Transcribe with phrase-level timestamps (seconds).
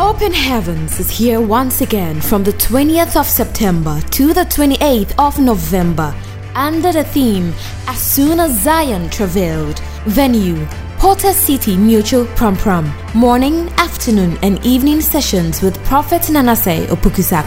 [0.00, 5.38] Open Heavens is here once again from the 20th of September to the 28th of
[5.38, 6.14] November
[6.54, 7.52] under the theme
[7.86, 9.78] As Soon as Zion Travailed.
[10.06, 10.64] Venue
[10.96, 12.90] Porter City Mutual Prampram.
[13.14, 17.44] Morning, afternoon, and evening sessions with Prophet Nanase Opukusa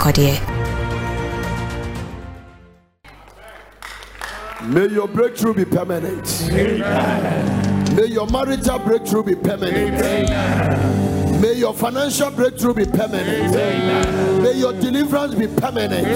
[4.69, 6.49] May your breakthrough be permanent.
[6.51, 7.95] Amen.
[7.95, 10.03] May your marital breakthrough be permanent.
[10.03, 11.12] Amen.
[11.43, 13.53] May your financial breakthrough be permanent.
[13.53, 14.43] Amen.
[14.43, 16.07] May your deliverance be permanent.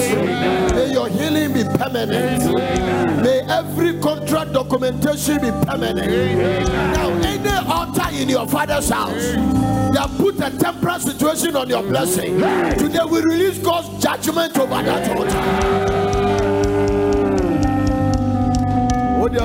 [0.74, 2.46] May your healing be permanent.
[3.22, 6.08] May every contract documentation be permanent.
[6.70, 9.34] Now, any altar in your father's house
[9.92, 12.38] that put a temporary situation on your blessing,
[12.78, 16.08] today we release God's judgment over that altar.
[19.20, 19.36] wode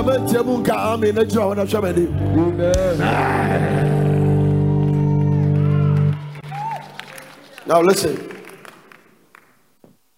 [7.65, 8.29] now listen.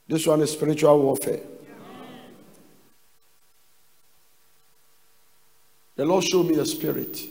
[0.07, 1.41] This one is spiritual warfare.
[5.95, 7.21] The lord showed me a spirit.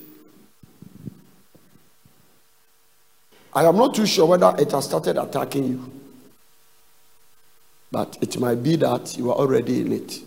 [3.53, 5.95] I am not too sure whether it has started attacking you
[7.95, 10.19] but it might be that you are already in it.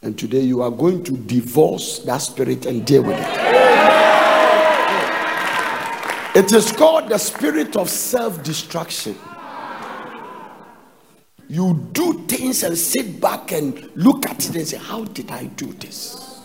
[0.00, 3.59] And today you are going to divorce that spirit and deal with it.
[6.34, 9.16] It is called the spirit of self destruction.
[11.48, 15.46] You do things and sit back and look at it and say, How did I
[15.46, 16.40] do this?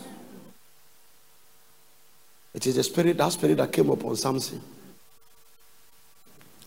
[2.53, 4.61] It is the spirit, that spirit that came upon Samson,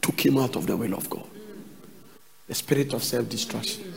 [0.00, 1.26] took him out of the will of God.
[2.46, 3.92] The spirit of self destruction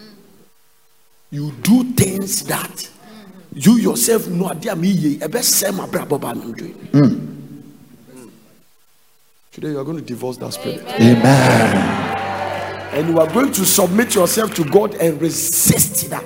[1.32, 2.90] you do things that
[3.54, 7.31] you yourself know a ɛbɛsɛ ma brabɔ no doing
[9.52, 11.76] today you are going to divorce that spirit amen
[12.94, 16.24] and you are going to submit yourself to god and resist that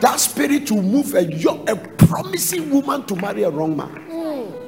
[0.00, 3.94] that spirit will move a, young, a promising woman to marry a wrong man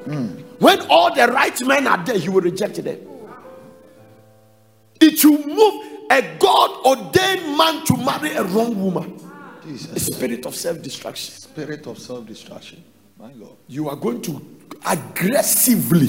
[0.06, 0.44] mm.
[0.60, 3.00] when all the right men are there he will reject them
[5.00, 9.18] it will move a god ordained man to marry a wrong woman
[9.64, 10.06] Jesus.
[10.06, 11.34] spirit of self destruction.
[11.34, 12.84] Spirit of self destruction.
[13.18, 13.56] My God.
[13.66, 14.40] You are going to
[14.86, 16.08] aggressively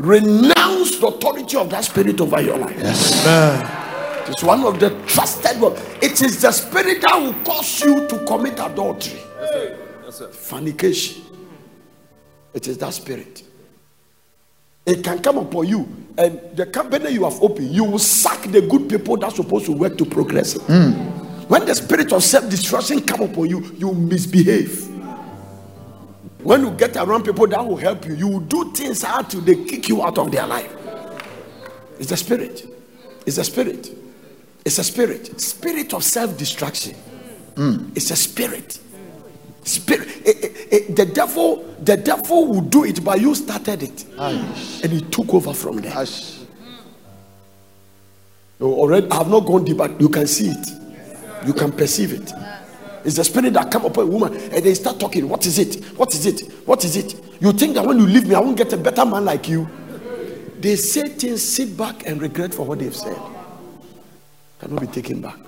[0.00, 2.76] renounce the authority of that spirit over your life.
[2.78, 3.24] Yes.
[3.24, 4.30] Man.
[4.30, 5.80] It's one of the trusted ones.
[6.00, 9.78] It is the spirit that will cause you to commit adultery, yes, sir.
[10.04, 10.28] Yes, sir.
[10.28, 11.22] fornication.
[12.54, 13.42] It is that spirit.
[14.86, 18.60] It can come upon you, and the company you have opened, you will sack the
[18.62, 20.54] good people that's supposed to work to progress.
[20.54, 21.48] Mm.
[21.48, 24.89] When the spirit of self-destruction come upon you, you misbehave.
[26.42, 29.40] When you get around people that will help you, you will do things how to
[29.40, 30.74] they kick you out of their life.
[31.98, 32.66] It's a spirit.
[33.26, 33.90] It's a spirit.
[34.64, 35.40] It's a spirit.
[35.40, 36.94] Spirit of self-destruction.
[37.54, 37.96] Mm.
[37.96, 38.78] It's a spirit.
[39.64, 40.08] Spirit.
[40.24, 44.92] It, it, it, the devil, the devil will do it, but you started it, and
[44.92, 46.04] he took over from there.
[48.58, 50.68] You already, I have not gone deep, but you can see it.
[51.46, 52.32] You can perceive it.
[53.04, 55.28] It's the spirit that come upon a woman and they start talking.
[55.28, 55.84] What is it?
[55.96, 56.52] What is it?
[56.66, 57.14] What is it?
[57.40, 59.68] You think that when you leave me, I won't get a better man like you.
[60.58, 63.18] They say things, sit back and regret for what they've said.
[64.60, 65.38] Cannot be taken back.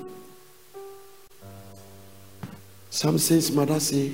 [2.88, 4.12] Some says, mother say,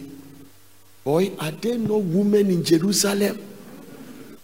[1.04, 3.38] Boy, are there no women in Jerusalem?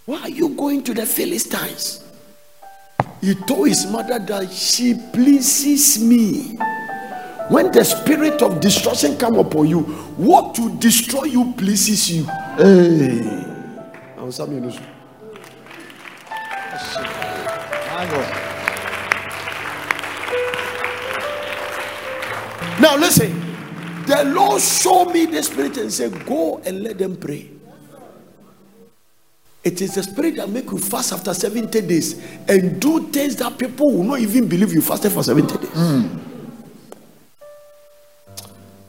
[0.06, 2.04] Why are you going to the Philistines?
[3.20, 6.58] He told his mother that she pleases me
[7.48, 9.80] when the spirit of destruction come upon you
[10.16, 12.24] what to destroy you pleases you.
[12.56, 13.50] Hey.
[22.80, 23.40] Now listen
[24.06, 27.50] the lord showed me the spirit and said go and let them pray.
[29.62, 33.58] It is the spirit that make you fast after 70 days and do things that
[33.58, 35.70] people will not even believe you fasted for 70 days.
[35.70, 36.33] Mm.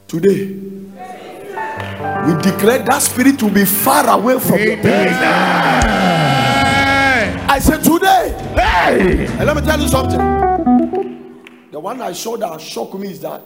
[0.07, 0.45] Today,
[2.25, 5.17] we declare that spirit to be far away from the place.
[7.47, 9.25] I said today, hey.
[9.25, 10.19] and let me tell you something.
[11.71, 13.41] The one I saw that shocked me is that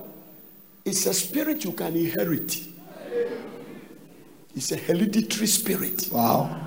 [0.83, 2.59] it's a spirit you can inherit.
[4.55, 6.09] It's a hereditary spirit.
[6.11, 6.57] Wow.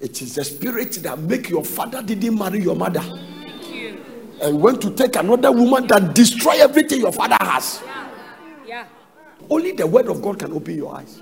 [0.00, 3.02] It is a spirit that make your father didn't marry your mother.
[4.40, 7.82] And went to take another woman that destroy everything your father has.
[9.48, 11.20] Only the word of God can open your eyes.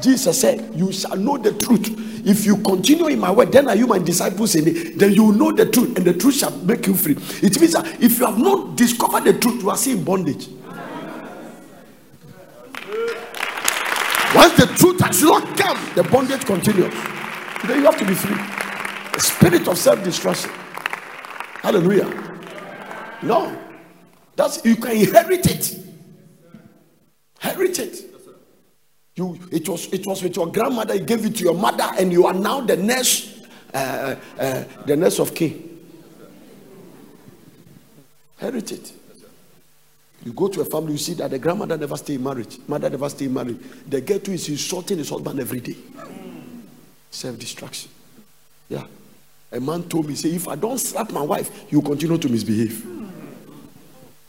[0.00, 2.26] Jesus said, You shall know the truth.
[2.26, 4.98] If you continue in my word, then are you my disciples in it.
[4.98, 7.16] Then you will know the truth, and the truth shall make you free.
[7.42, 10.48] It means that if you have not discovered the truth, you are still in bondage.
[14.34, 16.92] Once the truth has not come, the bondage continues.
[17.66, 18.36] Then you have to be free.
[19.14, 20.50] The spirit of self-destruction.
[21.62, 22.38] Hallelujah.
[23.22, 23.56] No.
[24.34, 25.85] That's you can inherit it.
[27.44, 28.04] It.
[29.16, 32.12] You it was it was with your grandmother, you gave it to your mother, and
[32.12, 35.62] you are now the next uh, uh, the next of king.
[38.38, 38.92] It.
[40.24, 42.90] You go to a family, you see that the grandmother never stay in marriage, mother
[42.90, 43.58] never stay in marriage.
[43.88, 45.76] The girl too is insulting his husband every day.
[47.10, 47.90] Self destruction.
[48.68, 48.84] Yeah.
[49.52, 52.84] A man told me, say, if I don't slap my wife, you continue to misbehave.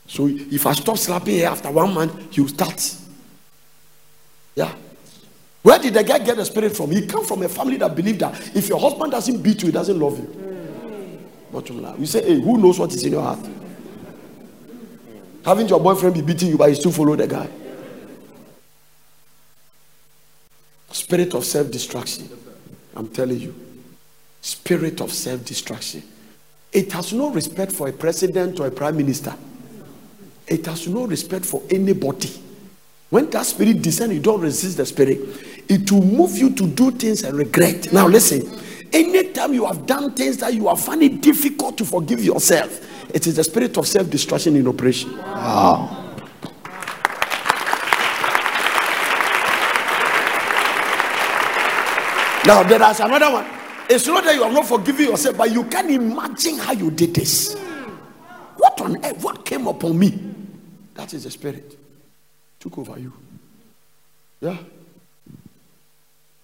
[0.08, 2.96] So if I stop slapping her after one month, you start.
[4.56, 4.74] Yeah.
[5.62, 6.90] Where did the guy get the spirit from?
[6.90, 9.72] He come from a family that believed that if your husband doesn't beat you, he
[9.72, 10.48] doesn't love you.
[11.52, 12.00] Bottom line.
[12.00, 13.46] You say, hey, who knows what is in your heart?
[15.44, 17.48] Having your boyfriend be beating you, but you still follow the guy.
[20.90, 22.28] Spirit of self destruction.
[22.96, 23.54] I'm telling you.
[24.40, 26.02] Spirit of self destruction.
[26.72, 29.34] It has no respect for a president or a prime minister.
[30.48, 32.30] It has no respect for anybody.
[33.10, 35.18] When that spirit descends, you don't resist the spirit.
[35.68, 37.92] It will move you to do things and regret.
[37.92, 38.58] Now, listen.
[38.92, 43.26] Anytime you have done things that you are finding it difficult to forgive yourself, it
[43.26, 45.16] is the spirit of self destruction in operation.
[45.18, 46.04] Wow.
[52.46, 53.46] Now, there is another one.
[53.90, 57.14] It's not that you have not forgiven yourself, but you can imagine how you did
[57.14, 57.54] this.
[58.56, 59.22] What on earth?
[59.22, 60.27] What came upon me?
[60.98, 61.78] That is the spirit.
[62.58, 63.12] Took over you.
[64.40, 64.56] Yeah.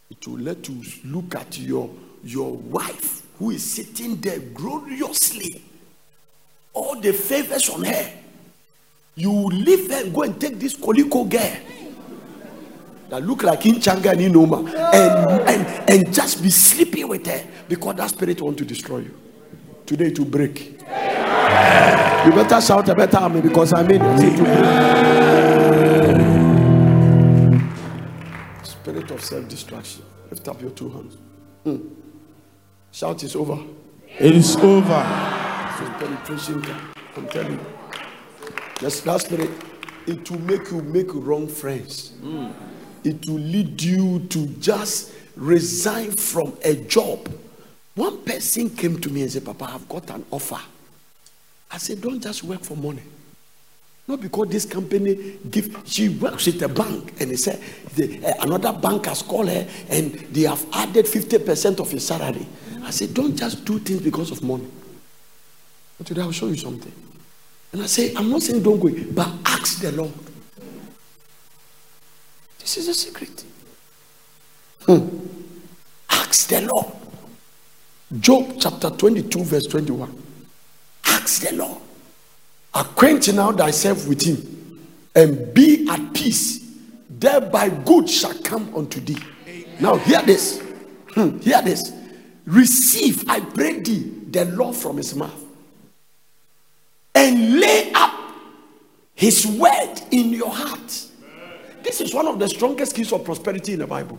[0.09, 1.91] It will let you look at your,
[2.23, 5.61] your wife who is sitting there gloriously
[6.73, 8.12] all the favors on her.
[9.17, 11.57] You leave her and go and take this Koliko girl
[13.11, 17.97] that look like Inchanga and Inoma and, and, and just be sleeping with her because
[17.97, 19.19] that spirit want to destroy you.
[19.85, 20.81] Today to break.
[22.25, 24.01] You better shout a better army because I mean
[28.65, 30.03] Spirit of self-destruction.
[30.31, 31.17] Lift up your two hands.
[31.65, 31.89] Hmm.
[32.93, 33.59] Shout is over.
[34.19, 35.35] It is over
[35.99, 36.65] penetration
[37.17, 37.67] I'm telling you.
[38.79, 39.50] Just that spirit,
[40.07, 42.12] it will make you make wrong friends.
[42.23, 42.53] Mm.
[43.05, 47.29] It will lead you to just resign from a job.
[47.95, 50.61] One person came to me and said, Papa, I've got an offer.
[51.75, 53.03] I said, Don't just work for money.
[54.06, 55.76] Not because this company give.
[55.85, 57.61] She works at a bank, and he said
[57.97, 62.06] the, uh, another bank has called her, and they have added fifty percent of his
[62.06, 62.47] salary.
[62.82, 64.69] I said, don't just do things because of money.
[65.97, 66.93] But today I'll show you something.
[67.73, 70.12] And I say, I'm not saying don't go, but ask the Lord.
[72.59, 73.43] This is a secret.
[74.82, 75.09] Hmm.
[76.11, 76.87] Ask the Lord.
[78.21, 80.24] Job chapter 22, verse 21.
[81.25, 81.81] Ask the Lord.
[82.75, 86.61] Acquaint now thyself with him and be at peace.
[87.09, 89.17] Thereby good shall come unto thee.
[89.81, 90.62] Now, hear this.
[91.15, 91.38] Hmm.
[91.38, 91.93] Hear this.
[92.44, 95.45] Receive, I pray thee, the law from his mouth
[97.14, 98.12] and lay up
[99.14, 101.07] his word in your heart.
[101.83, 104.19] This is one of the strongest keys of prosperity in the Bible.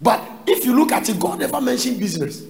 [0.00, 2.42] But if you look at it, God never mentioned business.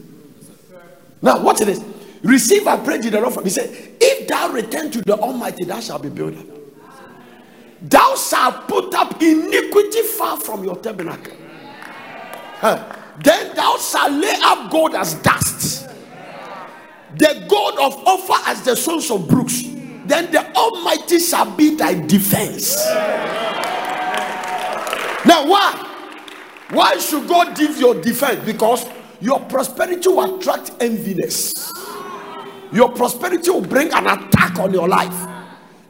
[1.20, 1.84] Now, what it is?
[2.24, 3.44] Receive, I pray to the Lord.
[3.44, 6.46] He said, If thou return to the Almighty, thou shalt be built up.
[7.82, 11.34] Thou shalt put up iniquity far from your tabernacle.
[12.58, 12.96] Huh.
[13.22, 15.64] Then thou shalt lay up gold as dust
[17.16, 19.62] the gold of Ophir as the sons of Brooks,
[20.06, 22.76] then the Almighty shall be thy defense.
[25.26, 25.90] Now, why?
[26.70, 28.44] Why should God give your defense?
[28.44, 28.86] Because
[29.20, 31.70] your prosperity will attract enviness.
[32.74, 35.30] Your prosperity will bring an attack on your life.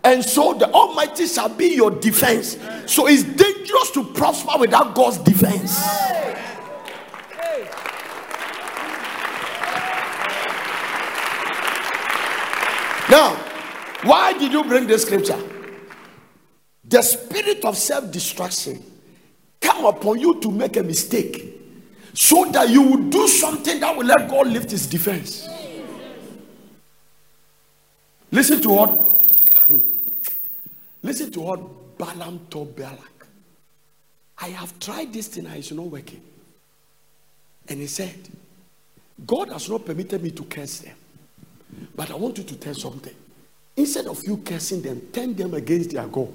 [0.04, 2.58] And so the Almighty shall be your defense.
[2.86, 5.82] So it's dangerous to prosper without God's defense.
[13.10, 13.34] Now,
[14.02, 15.38] why did you bring this scripture?
[16.84, 18.82] The spirit of self destruction
[19.58, 21.62] come upon you to make a mistake
[22.12, 25.48] so that you will do something that will let God lift his defense.
[28.34, 28.98] Listen to what
[31.04, 33.26] listen to what Balaam told Balak.
[34.38, 36.20] I have tried this thing, and it's not working.
[37.68, 38.16] And he said,
[39.24, 40.96] God has not permitted me to curse them.
[41.94, 43.14] But I want you to tell something.
[43.76, 46.32] Instead of you cursing them, turn them against their God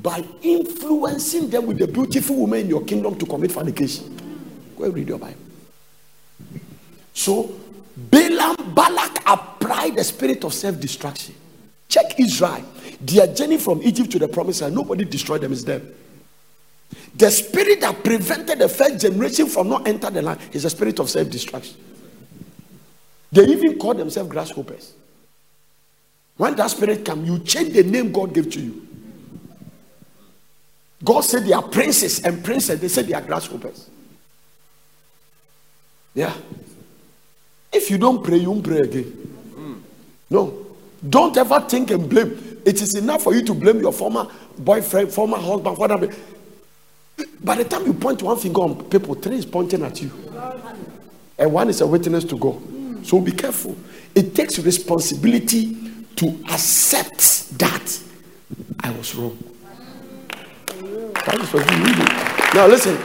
[0.00, 4.16] by influencing them with the beautiful woman in your kingdom to commit fornication.
[4.76, 5.34] Go and read your Bible.
[7.12, 7.58] So
[7.96, 11.34] Balaam, Balak applied the spirit of self-destruction.
[11.88, 12.64] Check Israel.
[13.00, 15.94] Their journey from Egypt to the promised land, nobody destroyed them, is them.
[17.14, 20.98] The spirit that prevented the first generation from not enter the land is the spirit
[20.98, 21.76] of self-destruction.
[23.30, 24.94] They even call themselves grasshoppers.
[26.36, 28.86] When that spirit come, you change the name God gave to you.
[31.04, 32.80] God said they are princes and princes.
[32.80, 33.90] They said they are grasshoppers.
[36.14, 36.34] Yeah.
[37.72, 39.84] If you don't pray, you won't pray again.
[40.28, 40.66] No.
[41.08, 42.60] Don't ever think and blame.
[42.64, 46.08] It is enough for you to blame your former boyfriend, former husband, whatever.
[47.42, 50.10] By the time you point one finger on people, three is pointing at you.
[51.38, 52.60] And one is a witness to God.
[53.04, 53.76] So be careful.
[54.14, 55.76] It takes responsibility
[56.16, 58.00] to accept that
[58.80, 59.36] I was wrong.
[62.54, 62.98] Now listen.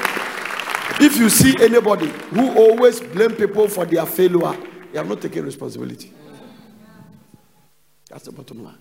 [0.99, 4.55] If you see anybody who always blame people for their failure,
[4.91, 6.11] they have not taken responsibility.
[8.09, 8.77] That's the bottom line.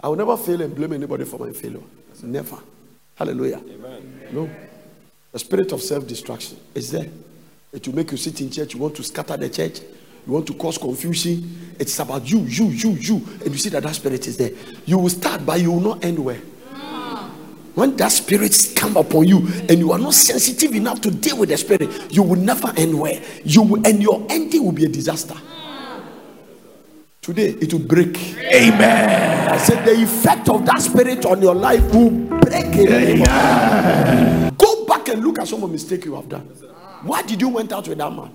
[0.00, 1.80] I will never fail and blame anybody for my failure.
[2.22, 2.58] Never.
[3.14, 3.58] Hallelujah.
[3.58, 4.20] Amen.
[4.32, 4.50] No.
[5.32, 7.08] The spirit of self destruction is there.
[7.72, 8.74] It will make you sit in church.
[8.74, 9.80] You want to scatter the church.
[10.26, 11.74] You want to cause confusion.
[11.78, 13.16] It's about you, you, you, you.
[13.44, 14.50] And you see that that spirit is there.
[14.84, 16.40] You will start, but you will not end well.
[17.76, 21.50] When that spirit come upon you and you are not sensitive enough to deal with
[21.50, 23.20] the spirit, you will never end well.
[23.44, 25.36] You will, and your ending will be a disaster.
[27.20, 28.16] Today it will break.
[28.38, 29.50] Amen.
[29.52, 33.18] I said the effect of that spirit on your life will break it.
[34.56, 36.46] Go back and look at some of the mistake you have done.
[37.02, 38.32] Why did you went out with that man?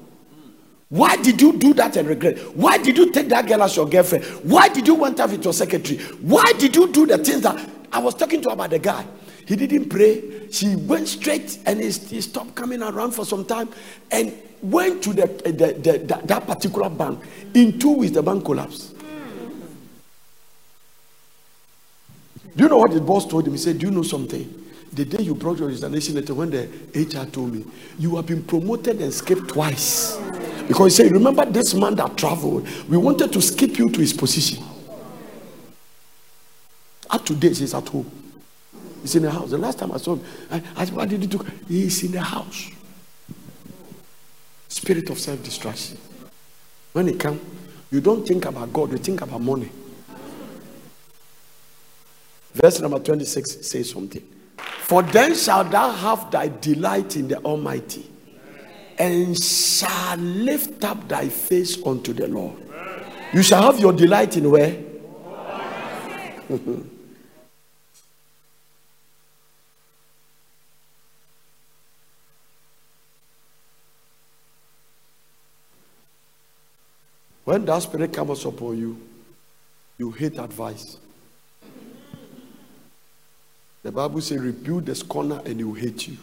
[0.90, 2.38] Why did you do that and regret?
[2.56, 4.24] Why did you take that girl as your girlfriend?
[4.44, 5.98] Why did you went out with your secretary?
[6.18, 7.58] Why did you do the things that
[7.92, 9.04] I was talking to about the guy?
[9.48, 10.50] He didn't pray.
[10.52, 13.70] She went straight and he, he stopped coming around for some time
[14.12, 17.20] and went to the, eh, the, the, the, that particular bank.
[17.54, 18.96] In two weeks, the bank collapsed.
[22.56, 23.54] Do you know what the boss told him?
[23.54, 24.58] He said, Do you know something?
[24.94, 27.66] The day you brought your resignation letter, when the HR told me,
[27.98, 30.18] you have been promoted and skipped twice.
[30.68, 32.68] Because he said, Remember this man that traveled?
[32.90, 34.64] We wanted to skip you to his position.
[37.10, 38.21] Up to date, he's at home.
[39.02, 39.50] He's in the house.
[39.50, 41.46] The last time I saw him, I asked, What did he do?
[41.68, 42.70] He's in the house.
[44.68, 45.98] Spirit of self destruction.
[46.94, 47.42] When he comes,
[47.92, 49.70] you don't think about God, you think about money.
[52.54, 54.22] Verse number 26 says something.
[54.58, 58.10] For then shalt thou have thy delight in the Almighty,
[58.98, 62.58] and shall lift up thy face unto the Lord.
[63.34, 64.78] You shall have your delight in where?
[77.52, 78.98] when that spirit comes upon you,
[79.98, 80.96] you hate advice.
[83.84, 86.16] The Bible says, rebuke the scorner and he will hate you.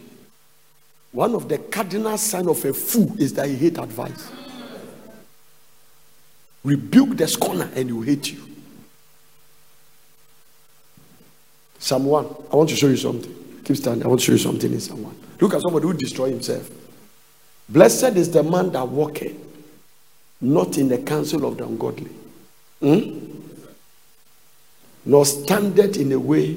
[1.12, 4.30] One of the cardinal signs of a fool is that he hate advice.
[6.64, 8.40] Rebuke the scorner and he will hate you.
[11.90, 12.24] 1.
[12.50, 13.60] I want to show you something.
[13.64, 14.02] Keep standing.
[14.02, 15.14] I want to show you something in 1.
[15.42, 16.70] Look at somebody who destroy himself.
[17.68, 19.47] Blessed is the man that walketh
[20.40, 22.10] not in the counsel of the ungodly,
[22.80, 23.26] hmm?
[25.04, 26.56] nor standeth in the way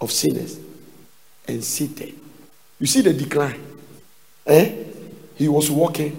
[0.00, 0.58] of sinners
[1.46, 2.14] and seated.
[2.78, 3.60] You see the decline.
[4.46, 4.84] Eh?
[5.36, 6.18] He was walking.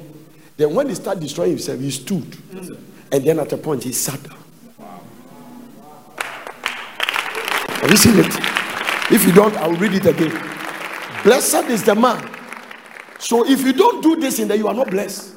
[0.55, 2.37] Then when he started destroying himself, he stood.
[3.11, 4.37] And then at a point he sat down.
[7.81, 8.33] Have you seen it?
[9.11, 10.31] If you don't, I will read it again.
[11.23, 12.29] Blessed is the man.
[13.19, 15.32] So if you don't do this in there, you are not blessed.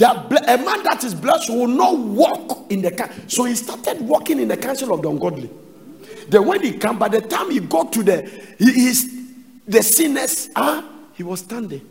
[0.00, 4.48] A man that is blessed will not walk in the so he started walking in
[4.48, 5.48] the counsel of the ungodly.
[6.28, 8.22] Then when he came, by the time he got to the
[8.58, 9.10] he is
[9.66, 10.84] the sinners, ah,
[11.14, 11.86] he was standing.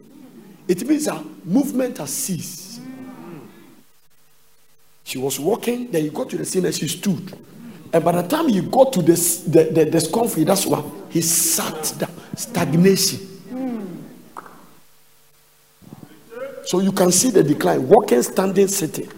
[0.67, 2.81] It means that movement has ceased.
[5.05, 7.37] She was walking, then he got to the sinners, she stood.
[7.93, 11.21] And by the time he got to this, the, the, the scomfrey, that's why he
[11.21, 12.11] sat down.
[12.35, 13.32] Stagnation.
[16.65, 19.09] So you can see the decline walking, standing, sitting.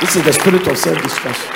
[0.00, 1.52] This is the spirit of self destruction.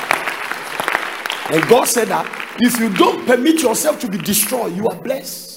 [1.52, 2.26] And God said that
[2.60, 5.50] if you don't permit yourself to be destroyed, you are blessed.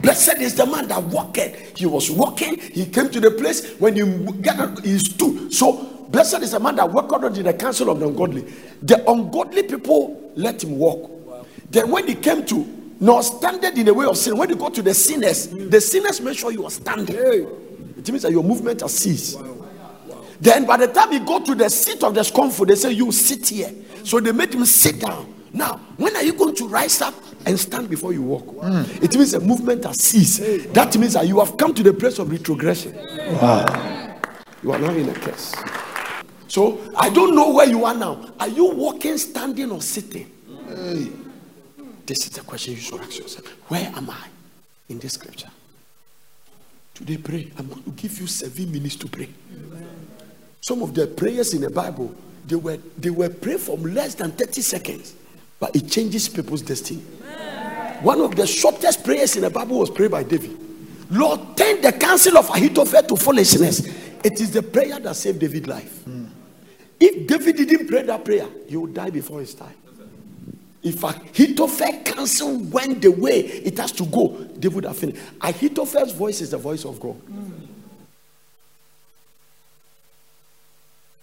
[0.00, 1.38] Blessed is the man that walked.
[1.76, 2.58] He was walking.
[2.58, 5.52] He came to the place when you get he stood.
[5.52, 8.42] So blessed is the man that walked under the counsel of the ungodly.
[8.82, 11.10] The ungodly people let him walk.
[11.70, 14.68] Then when he came to nor standing in the way of sin, when you go
[14.70, 17.16] to the sinners, the sinners make sure you are standing.
[17.16, 19.38] It means that your movement has ceased.
[20.40, 23.10] Then by the time you go to the seat of the scornful, they say, You
[23.12, 23.72] sit here.
[24.04, 25.32] So they made him sit down.
[25.52, 27.14] Now, when are you going to rise up
[27.46, 28.44] and stand before you walk?
[28.60, 28.82] Hmm.
[29.02, 30.74] It means the movement has ceased.
[30.74, 32.94] That means that you have come to the place of retrogression.
[33.40, 34.20] Wow.
[34.62, 35.54] You are now in a curse.
[36.48, 38.32] So I don't know where you are now.
[38.40, 40.30] Are you walking, standing, or sitting?
[42.06, 43.46] This is the question you should ask yourself.
[43.70, 44.26] Where am I
[44.88, 45.48] in this scripture?
[46.92, 47.50] Today, pray.
[47.58, 49.28] I'm going to give you seven minutes to pray.
[50.60, 52.14] Some of the prayers in the Bible,
[52.46, 55.14] they were they were prayed from less than 30 seconds,
[55.58, 57.00] but it changes people's destiny.
[58.02, 60.58] One of the shortest prayers in the Bible was prayed by David.
[61.10, 63.86] Lord, turn the counsel of Ahithophel to foolishness.
[64.24, 66.04] It is the prayer that saved David's life.
[67.00, 69.74] If David didn't pray that prayer, he would die before his time.
[70.84, 75.20] If Ahithophel counsel went the way it has to go, David would have finished.
[75.40, 77.16] Ahithophel's voice is the voice of God.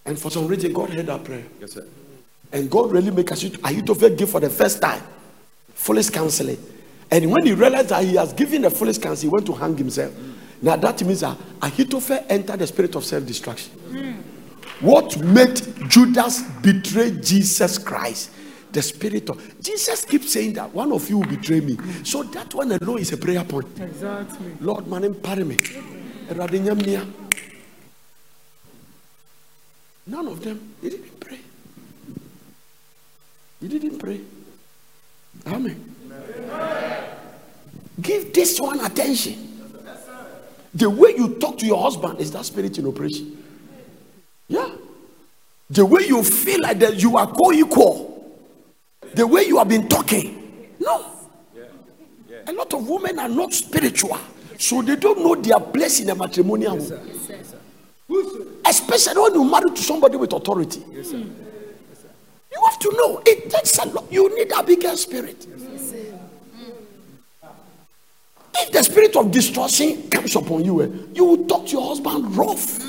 [0.03, 1.45] And for some reason, God heard that prayer.
[1.59, 1.85] Yes, sir.
[2.51, 5.03] And God really made us Ahithophel give for the first time
[5.75, 6.57] foolish counseling.
[7.11, 9.77] And when he realized that he has given the foolish counsel, he went to hang
[9.77, 10.11] himself.
[10.59, 13.71] Now that means that Ahithophel entered the spirit of self-destruction.
[13.73, 14.11] Hmm.
[14.83, 18.31] What made Judas betray Jesus Christ?
[18.71, 21.77] The spirit of Jesus keeps saying that one of you will betray me.
[22.03, 23.67] So that one alone is a prayer point.
[23.79, 24.53] Exactly.
[24.61, 25.59] Lord, man, empower me.
[30.07, 31.39] None of them, he didn't pray.
[33.59, 34.21] He didn't pray.
[35.47, 35.95] Amen.
[38.01, 39.47] Give this one attention.
[40.73, 43.43] The way you talk to your husband is that spirit in operation.
[44.47, 44.69] Yeah.
[45.69, 48.10] The way you feel like that you are co-equal.
[49.13, 50.69] The way you have been talking.
[50.79, 51.05] No.
[52.47, 54.17] A lot of women are not spiritual.
[54.57, 56.99] So they don't know their place in a matrimonial home.
[58.65, 60.81] Especially when you marry to somebody with authority.
[60.91, 64.11] You have to know it takes a lot.
[64.11, 65.47] You need a bigger spirit.
[68.53, 72.35] If the spirit of destruction comes upon you, eh, you will talk to your husband
[72.35, 72.79] rough.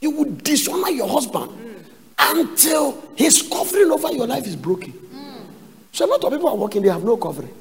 [0.00, 1.65] You will dishonor your husband
[2.18, 4.92] until his covering over your life is broken.
[5.92, 7.52] So a lot of people are working, they have no covering.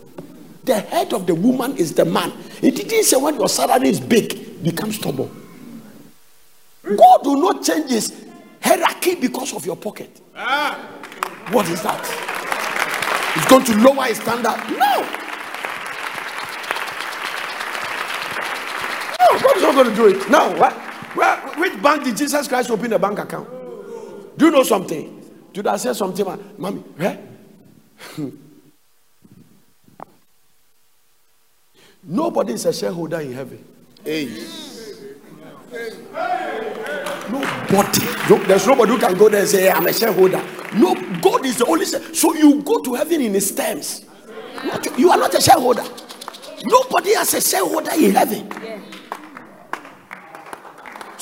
[0.63, 2.33] The head of the woman is the man.
[2.61, 5.29] It didn't say when your salary is big, become stubborn.
[6.83, 8.25] God will not change his
[8.61, 10.21] hierarchy because of your pocket.
[10.35, 10.77] Ah.
[11.51, 12.01] What is that?
[13.37, 14.57] It's going to lower his standard?
[14.69, 15.01] No.
[19.19, 20.29] No, God is not going to do it.
[20.29, 20.73] Now, what?
[21.15, 23.47] Where, which bank did Jesus Christ open a bank account?
[24.37, 25.21] Do you know something?
[25.53, 26.25] Did I say something?
[26.25, 27.17] ma- Mommy, eh?
[32.03, 33.63] Nobody is a shareholder in heaven.
[37.29, 37.99] Nobody.
[38.29, 40.43] No- There's nobody who can go there and say, I'm a shareholder.
[40.75, 41.85] No, God is the only.
[41.85, 44.05] share- So you go to heaven in His terms.
[44.63, 45.83] Not- you are not a shareholder.
[46.63, 48.49] Nobody has a shareholder in heaven.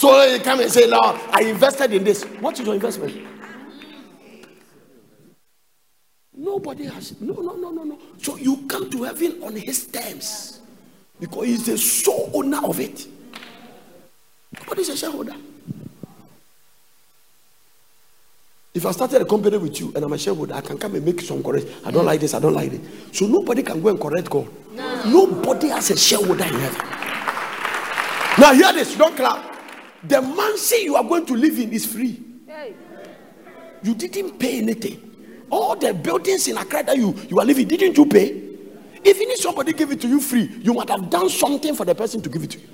[0.04, 2.26] So you come and say, Lord, I invested in this.
[2.42, 3.26] What is your investment?
[6.36, 7.22] Nobody has.
[7.22, 7.98] No, no, no, no, no.
[8.22, 10.60] So you come to heaven on His terms
[11.22, 13.08] because He's the sole owner of it.
[14.60, 15.36] Nobody is a shareholder.
[18.74, 21.06] If I started a company with you and I'm a shareholder, I can come and
[21.06, 21.66] make some correct.
[21.86, 22.82] I don't like this, I don't like it.
[23.13, 24.50] So nobody can go and correct God.
[25.06, 26.88] Nobody has a shareholder in heaven.
[28.38, 29.53] Now hear this, don't clap.
[30.06, 32.22] The mansion you are going to live in is free.
[33.84, 35.46] You didn't pay anything.
[35.50, 38.42] All the buildings in Accra that you, you are living, didn't you pay?
[39.04, 41.86] If you need somebody give it to you free, you might have done something for
[41.86, 42.68] the person to give it to you.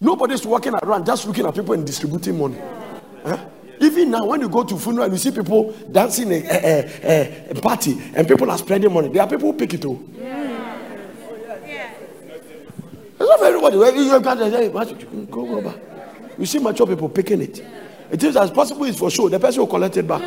[0.00, 2.58] Nobody's walking around just looking at people and distributing money.
[3.24, 3.38] Huh?
[3.80, 7.50] Even now, when you go to funeral and you see people dancing a, a, a,
[7.50, 9.94] a party and people are spreading money, there are people who pick it oh.
[9.94, 10.12] too.
[13.18, 13.76] It's not for everybody.
[13.76, 14.68] You can't say,
[15.30, 15.85] go, go back.
[16.38, 17.64] You see mature people picking it.
[18.10, 19.30] It is as possible it's for sure.
[19.30, 20.22] The person will collect it back.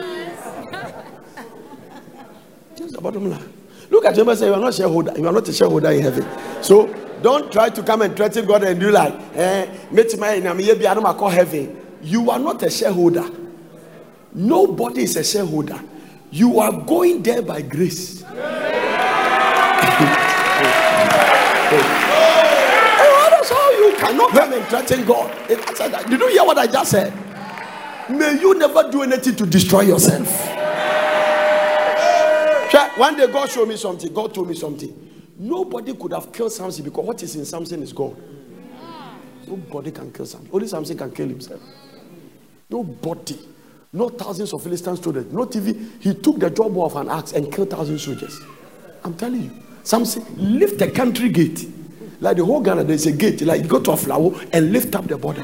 [2.75, 3.53] That's the bottom line.
[3.89, 5.13] Look at him and say, You are not shareholder.
[5.17, 6.63] You are not a shareholder in heaven.
[6.63, 9.65] So don't try to come and threaten God and do like, eh,
[10.17, 11.75] my name, I don't call heaven.
[12.01, 13.29] You are not a shareholder.
[14.33, 15.79] Nobody is a shareholder.
[16.31, 18.21] You are going there by grace.
[18.21, 18.33] That's
[23.49, 25.47] how you cannot come and threaten God.
[25.47, 27.13] Did you hear what I just said?
[28.09, 30.27] May you never do anything to destroy yourself.
[32.97, 34.11] One day God showed me something.
[34.13, 34.93] God told me something.
[35.37, 38.15] Nobody could have killed Samson because what is in Samson is God.
[39.47, 40.49] Nobody can kill Samson.
[40.51, 41.61] Only Samson can kill himself.
[42.69, 43.39] Nobody.
[43.93, 45.23] No thousands of Philistines stood there.
[45.23, 46.01] No TV.
[46.01, 48.37] He took the job of an axe and killed thousand soldiers.
[49.03, 49.51] I'm telling you.
[49.83, 50.25] Samson
[50.59, 51.67] lift the country gate.
[52.21, 53.41] Like the whole Ghana, there's a gate.
[53.41, 55.43] Like you go to a flower and lift up the border.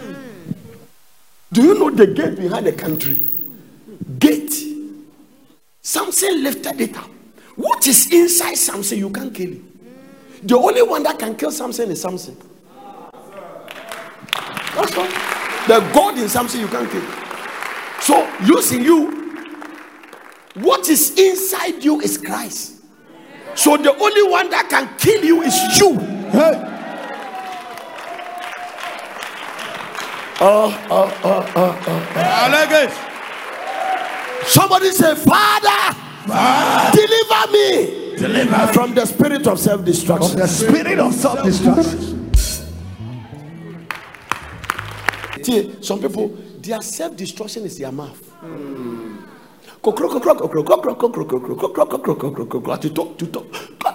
[1.54, 3.20] Do you know the gate behind the country?
[4.20, 4.54] Gate.
[5.82, 7.10] Samson lifted it up.
[7.56, 8.98] What is inside Samson?
[8.98, 9.72] You can't kill him.
[10.44, 12.36] The only one that can kill Samson is Samson.
[14.76, 15.08] That's all.
[15.68, 17.02] The God in Samson you can't kill.
[18.02, 19.10] So using you,
[20.56, 22.84] what is inside you is Christ.
[23.56, 26.25] So the only one that can kill you is you.
[26.36, 26.56] Hey.
[30.42, 32.14] Oh, oh, oh, oh, oh.
[32.16, 32.92] I like it.
[34.48, 35.96] Somebody say, Father,
[36.28, 40.30] Father deliver me deliver from the spirit of self destruction.
[40.32, 42.34] From the spirit of self destruction.
[45.44, 48.22] See, Some people, their self destruction is their mouth.
[52.82, 53.46] To talk, to talk.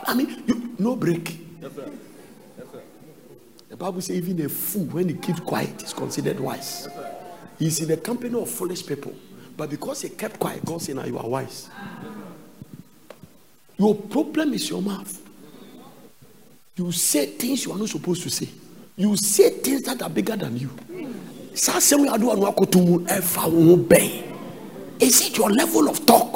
[0.07, 1.37] I mean, you, no break.
[3.81, 6.87] Bible says even a fool, when he keeps quiet, is considered wise.
[7.59, 9.15] He's in the company of foolish people.
[9.57, 11.71] But because he kept quiet, God said, Now you are wise.
[13.79, 15.19] Your problem is your mouth.
[16.77, 18.51] You say things you are not supposed to say.
[18.97, 20.69] You say things that are bigger than you.
[21.55, 21.69] Is
[25.27, 26.30] it your level of talk?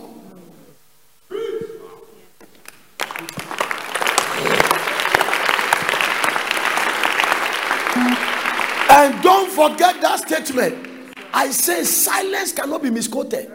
[9.68, 11.14] Forget that statement.
[11.32, 13.50] I say silence cannot be misquoted.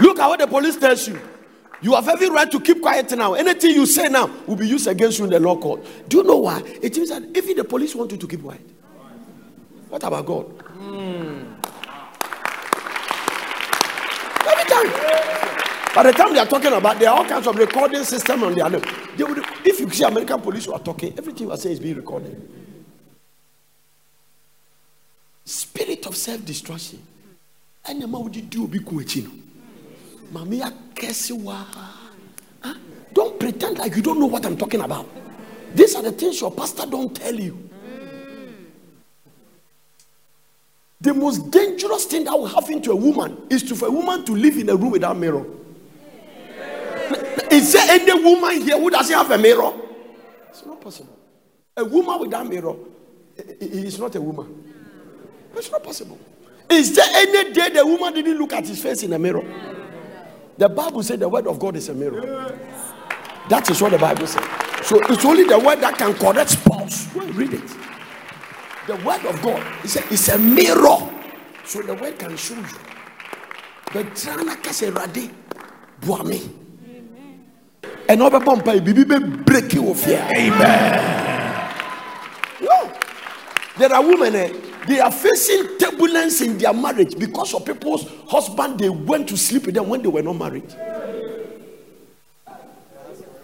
[0.00, 1.20] Look at what the police tells you.
[1.82, 3.34] You have every right to keep quiet now.
[3.34, 5.84] Anything you say now will be used against you in the law court.
[6.08, 6.62] Do you know why?
[6.82, 8.60] It means that even the police want you to keep quiet.
[9.88, 10.58] What about God?
[10.78, 11.56] Mm.
[14.46, 15.94] Every time.
[15.94, 18.54] By the time they are talking about, there are all kinds of recording system on
[18.54, 21.74] their They would, if you see American police who are talking, everything you are saying
[21.74, 22.40] is being recorded.
[25.50, 27.02] Spirit of self-destruction.
[27.84, 31.66] And the man would do be Mamia kesiwa.
[33.12, 35.08] Don't pretend like you don't know what I'm talking about.
[35.74, 37.68] These are the things your pastor don't tell you.
[41.00, 44.24] The most dangerous thing that will happen to a woman is to for a woman
[44.26, 45.44] to live in a room without mirror.
[47.50, 49.72] Is there any woman here who doesn't have a mirror?
[50.48, 51.18] It's not possible.
[51.76, 52.76] A woman without mirror
[53.58, 54.59] is not a woman.
[55.56, 56.18] It's not possible.
[56.70, 59.44] Is there any day the woman didn't look at his face in a mirror?
[60.56, 62.56] The Bible said the word of God is a mirror.
[63.48, 64.44] That is what the Bible said.
[64.84, 67.14] So it's only the word that can correct spouse.
[67.14, 67.68] Read it.
[68.86, 70.98] The word of God is a, it's a mirror.
[71.64, 72.66] So the word can show you.
[73.92, 75.32] But Trana Kaserade
[76.00, 76.48] Buame.
[78.08, 79.04] And over Pompai, Bibi
[79.44, 80.26] break you off here.
[80.36, 81.74] Amen.
[82.60, 82.92] No.
[83.78, 84.52] There are women, eh,
[84.86, 89.66] they are facing turbulence in their marriage because of people's husband they went to sleep
[89.66, 90.74] with them when they were not married.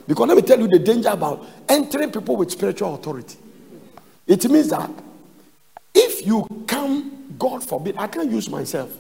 [0.07, 3.37] Because let me tell you the danger about entering people with spiritual authority.
[4.27, 4.91] It means that
[5.95, 8.91] if you come, God forbid, I can't use myself.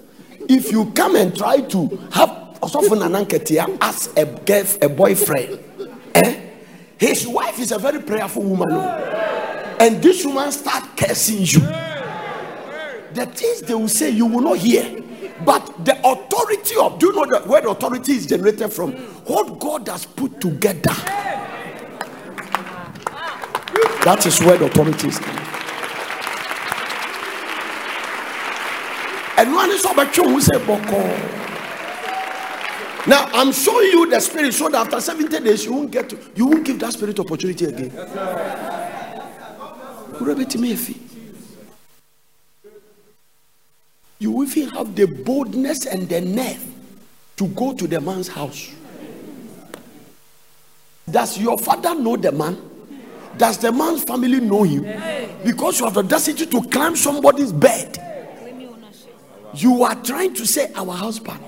[0.48, 2.74] If you come and try to have as
[4.16, 5.60] a girl, a boyfriend,
[6.14, 6.40] eh?
[6.98, 8.70] his wife is a very prayerful woman,
[9.78, 11.85] and this woman start cursing you.
[13.16, 15.02] The things they will say you will not hear,
[15.42, 18.92] but the authority of do you know where the authority is generated from
[19.24, 20.92] what God has put together.
[24.04, 25.18] That is where the authority is.
[29.38, 31.00] And one is over who boko.
[33.06, 36.18] Now I'm showing you the spirit so that after 70 days you won't get to,
[36.34, 37.92] you won't give that spirit opportunity again.
[40.20, 41.05] Will
[44.46, 46.64] even have the boldness and the nerve
[47.36, 48.70] to go to the man's house.
[51.10, 52.58] Does your father know the man?
[53.36, 54.82] Does the man's family know him?
[55.44, 58.02] Because you have the audacity to climb somebody's bed
[59.62, 61.40] you are trying to say our husband.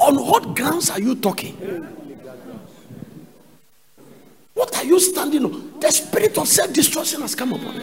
[0.00, 1.54] on what grounds are you talking?
[4.54, 5.80] What are you standing on?
[5.80, 7.82] The spirit of self destruction has come upon you.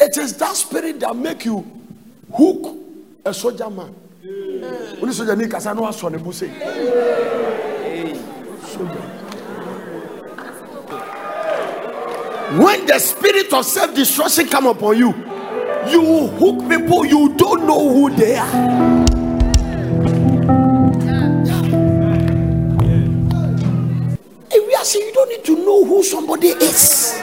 [0.00, 1.64] It is that spirit that make you
[2.32, 2.76] hook
[3.24, 3.94] a soldier man.
[4.22, 5.00] Hmm.
[5.00, 6.48] When soldier need kasa no aso ne bu say.
[12.58, 15.08] When the spirit of self-destruction come upon you,
[15.88, 19.06] you hook people you don't know who they are.
[24.50, 27.20] If we are saying you don't need to know who somebody is.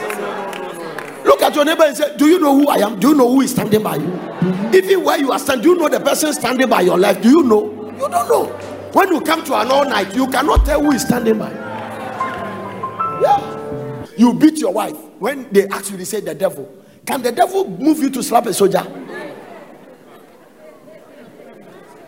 [1.38, 2.98] Look at your neighbor and say, Do you know who I am?
[2.98, 4.12] Do you know who is standing by you?
[4.74, 7.22] Even where you are standing, do you know the person standing by your life?
[7.22, 7.92] Do you know?
[7.92, 8.46] You don't know.
[8.92, 11.52] When you come to an all night, you cannot tell who is standing by.
[13.22, 14.04] Yeah.
[14.16, 14.96] You beat your wife.
[15.20, 16.74] When they ask you, they say the devil.
[17.06, 18.84] Can the devil move you to slap a soldier?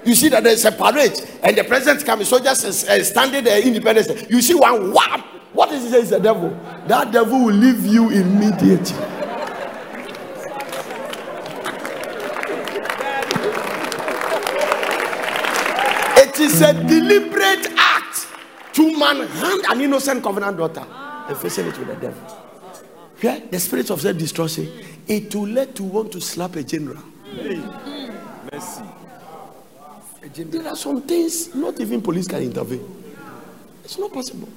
[0.05, 1.13] You see that there's a parade
[1.45, 4.29] and the president coming, soldiers uh, standing there, independence.
[4.29, 5.21] You see one wham.
[5.53, 6.01] What is it?
[6.01, 6.51] It's the devil.
[6.89, 9.10] That devil will leave you immediately.
[16.61, 18.27] It is a deliberate act
[18.75, 20.85] to manhunt an innocent covenant daughter
[21.27, 22.37] and facing it with the devil.
[23.23, 24.71] Yeah, the spirit of self-destruction,
[25.09, 27.03] it will let you want to slap a general.
[27.25, 27.63] Hey.
[28.53, 28.83] Mercy.
[30.35, 32.85] There are some things not even police can intervene.
[33.83, 34.49] It's not possible.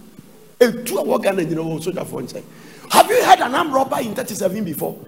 [0.60, 2.44] A two-hour gun and you know soldier for inside.
[2.92, 5.00] Have you had an armed robber in 37 before?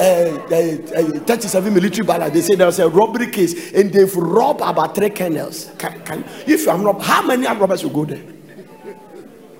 [0.00, 0.56] Uh, uh,
[0.96, 2.32] uh, 37 military ballot.
[2.32, 5.72] They say there was a robbery case and they've robbed about three kennels.
[5.76, 8.22] Can, can, if you are robbed, how many armed robbers will go there?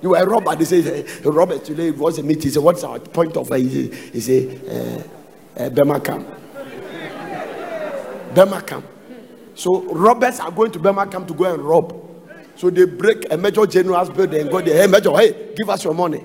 [0.01, 0.55] You were a robber.
[0.55, 2.43] They say, hey, Robert, today was a meeting.
[2.43, 3.59] He said, What's our point of it?
[3.59, 5.05] He said,
[5.57, 6.27] uh, uh, camp.
[8.65, 8.85] Camp.
[9.55, 11.93] So robbers are going to Burma Camp to go and rob.
[12.55, 14.81] So they break a major general's building and go there.
[14.81, 16.23] Hey, major, hey, give us your money.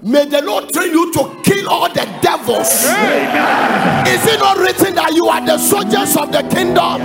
[0.00, 2.84] May the Lord train you to kill all the devils.
[2.86, 4.06] Amen.
[4.06, 7.02] Is it not written that you are the soldiers of the kingdom?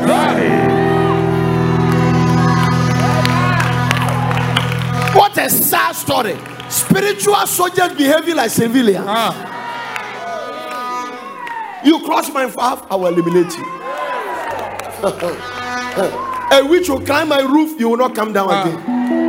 [5.17, 6.37] What a sad story.
[6.69, 9.05] Spiritual soldiers behaving like civilians.
[9.07, 9.49] Ah.
[11.83, 13.65] You cross my path, I will eliminate you.
[16.51, 18.61] a witch will climb my roof, you will not come down ah.
[18.63, 19.22] again.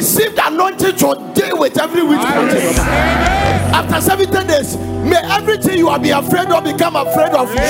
[0.00, 5.98] Receive the anointing to deal with every witch After 70 days, may everything you are
[5.98, 7.60] be afraid of become afraid of you.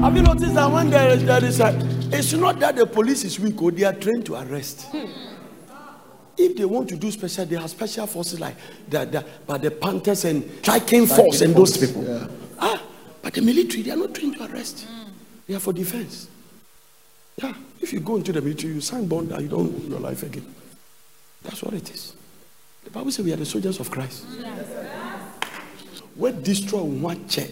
[0.00, 1.78] Have you noticed that when there is, there is a,
[2.10, 4.86] it's not that the police is weak or oh, they are trained to arrest.
[6.38, 8.56] If they want to do special, they have special forces like
[8.88, 12.04] the, the, but the Panthers and striking force and those people.
[12.04, 12.26] Yeah.
[12.58, 12.82] Ah,
[13.20, 14.86] but the military, they are not trained to arrest.
[14.86, 15.10] Mm.
[15.46, 16.28] They are for defense.
[17.42, 20.00] Yeah, if you go into the military, you sign bond and you don't own your
[20.00, 20.44] life again.
[21.42, 22.14] That's what it is.
[22.84, 24.24] The Bible says we are the soldiers of Christ.
[26.16, 27.50] When destroy one check,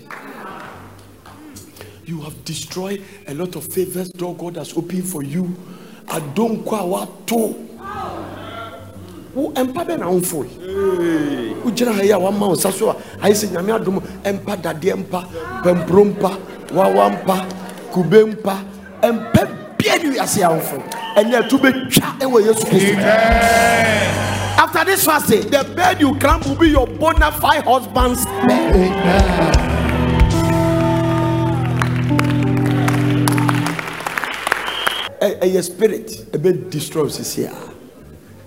[2.05, 5.57] you have destroyed a lot of favors door God has opened for you.
[6.09, 6.65] I don't
[7.27, 7.63] to.
[11.85, 13.73] na yi a wama wo nsa so a ayɛ sɛ nyame
[19.87, 20.83] bia ne wiase awofo
[21.17, 22.99] ɛnyɛ to bɛtwa ɛwɔ yesu kristo
[24.59, 29.63] after this fasting the bed you climb will be your bona fide husband's bed.
[35.21, 37.55] Ɛyɛ spirit ɛbɛ destroy sisi a.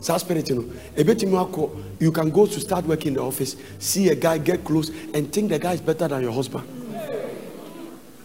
[0.02, 0.64] Saa spirit no
[0.96, 4.64] ebetumi akɔ you can go to start working in the office see a guy get
[4.64, 6.64] close and think the guy is better than your husband.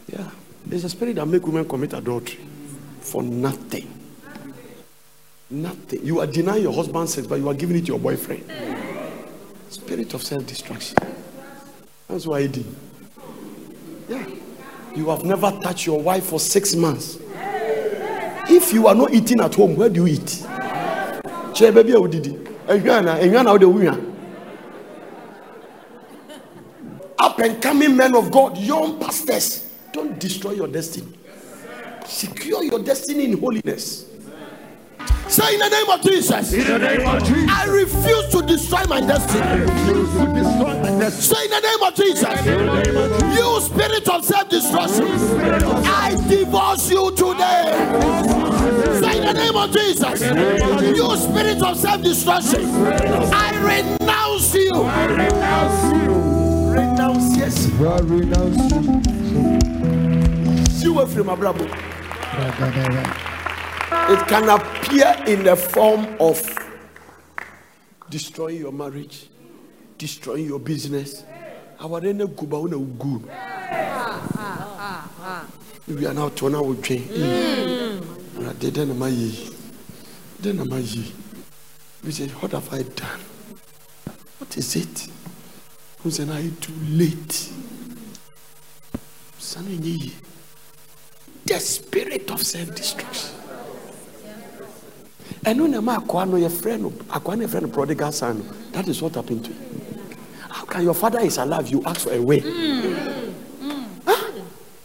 [0.09, 0.29] Yeah
[0.67, 2.39] there's a spirit that make women commit adultery
[3.05, 3.89] for nothing.
[5.51, 6.05] Nothing.
[6.05, 8.51] You are denying your husband's sex, but you are giving it to your boyfriend.
[9.69, 10.97] Spirit of self destruction.
[12.09, 12.67] That's why I did.
[14.09, 14.27] Yeah.
[14.95, 17.19] You have never touched your wife for six months.
[18.49, 20.47] If you are not eating at home, where do you eat?
[21.55, 21.95] Che baby,
[27.19, 31.13] Up and coming men of God, young pastors, don't destroy your destiny.
[32.07, 34.07] Secure your destiny in holiness.
[35.29, 36.53] Say in the name of Jesus.
[36.53, 37.51] In the name of Jesus.
[37.51, 39.41] I refuse to destroy my destiny.
[39.41, 41.23] I refuse to destroy my destiny.
[41.23, 42.47] Say in the name of Jesus.
[42.47, 43.39] In the name of Jesus.
[43.39, 45.07] You spirit of self-destruction.
[45.87, 48.45] I divorce you today.
[49.01, 50.21] Say in the name of Jesus,
[50.97, 52.65] you spirit of self destruction,
[53.33, 54.73] I renounce you.
[54.73, 56.15] I renounce you.
[56.71, 57.67] Renounce, yes.
[57.81, 58.83] I renounce you.
[60.71, 61.94] See what from Abraham.
[62.47, 66.43] It can appear in the form of
[68.11, 69.29] destroying your marriage,
[69.97, 71.25] destroying your business.
[71.81, 72.77] Our guba una.
[75.89, 77.09] We are now to now train.
[78.59, 79.11] Then am I
[80.41, 80.85] Then am I
[82.05, 83.21] We say, What have I done?
[84.39, 85.09] What is it?
[86.01, 87.51] Who's an I too late?
[91.47, 93.35] The spirit of self-destruction.
[95.47, 99.15] And when a akwa no your friend akwa no friend prodigal son that is what
[99.15, 99.57] happened to you
[100.49, 103.35] how can your father is alive you ask for a way mm.
[103.61, 103.87] Mm.
[104.07, 104.41] Huh?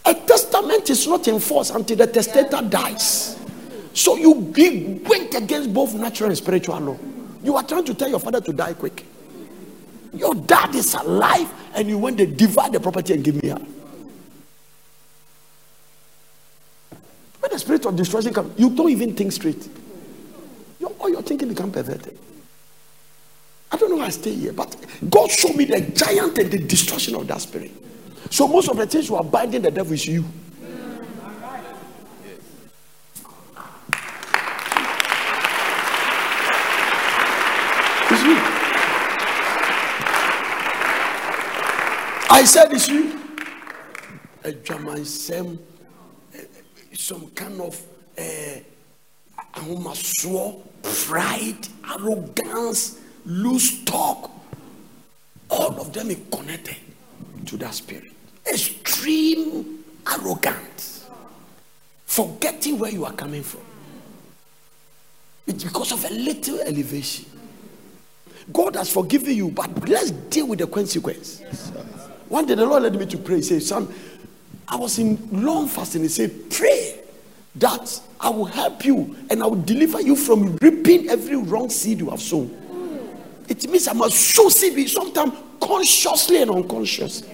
[0.05, 3.37] a testament is not enforced until the testator dies
[3.93, 6.97] so you, went against both natural and spiritual law
[7.41, 9.05] you are trying to tell your father to die quick
[10.13, 13.61] your dad is alive and you went to divide the property and give me her
[17.59, 19.67] the spirit of destruction comes you don't even think straight
[20.79, 22.17] your, all your thinking become perverted.
[23.71, 24.75] I don't know why I stay here, but
[25.09, 27.71] God showed me the giant and the destruction of that spirit.
[28.31, 30.23] So most of the things you are binding the devil is you.
[38.11, 38.37] It's you.
[42.31, 43.19] I said it's you.
[44.45, 45.59] A German some,
[46.99, 47.81] some kind of
[48.17, 48.59] uh,
[50.83, 54.29] pride arrogance loose talk.
[55.49, 56.75] All of them is connected
[57.45, 58.11] to that spirit.
[58.45, 61.09] Extreme arrogance.
[62.05, 63.61] Forgetting where you are coming from.
[65.47, 67.25] It's because of a little elevation.
[68.51, 71.39] God has forgiven you but let's deal with the consequence.
[72.27, 73.41] One day the lord led me to pray.
[73.41, 73.87] Said son
[74.69, 76.99] i was in long fasting he said pray
[77.55, 81.99] that I will help you and I will deliver you from reaping every wrong seed
[81.99, 82.55] you have sown.
[83.47, 87.29] It means I must sow seed sometimes consciously and unconsciously.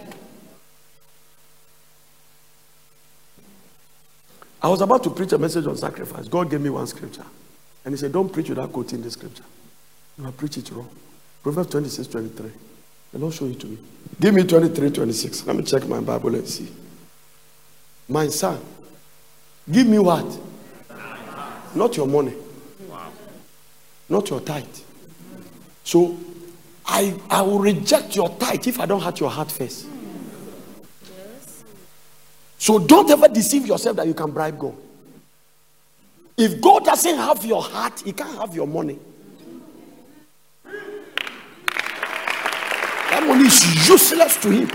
[4.62, 6.28] I was about to preach a message on sacrifice.
[6.28, 7.26] God gave me one scripture.
[7.84, 9.43] And He said, Don't preach without quoting the scripture.
[10.17, 10.89] You have preach it wrong.
[11.43, 12.52] Proverbs 26 23.
[13.12, 13.78] The Lord show it to me.
[14.19, 15.45] Give me 23 26.
[15.45, 16.67] Let me check my Bible and see.
[18.08, 18.62] My son,
[19.72, 20.26] Give me what?
[21.74, 22.34] Not your money.
[24.08, 24.65] Not your tithe.
[25.84, 26.18] So
[26.86, 29.88] I, I will reject your tithe if I don't have your heart first.
[32.60, 34.76] So don't ever deceive yourself that you can bribe God.
[36.38, 39.00] If God doesn't have your heart, He can't have your money.
[43.10, 44.70] That money is useless to Him.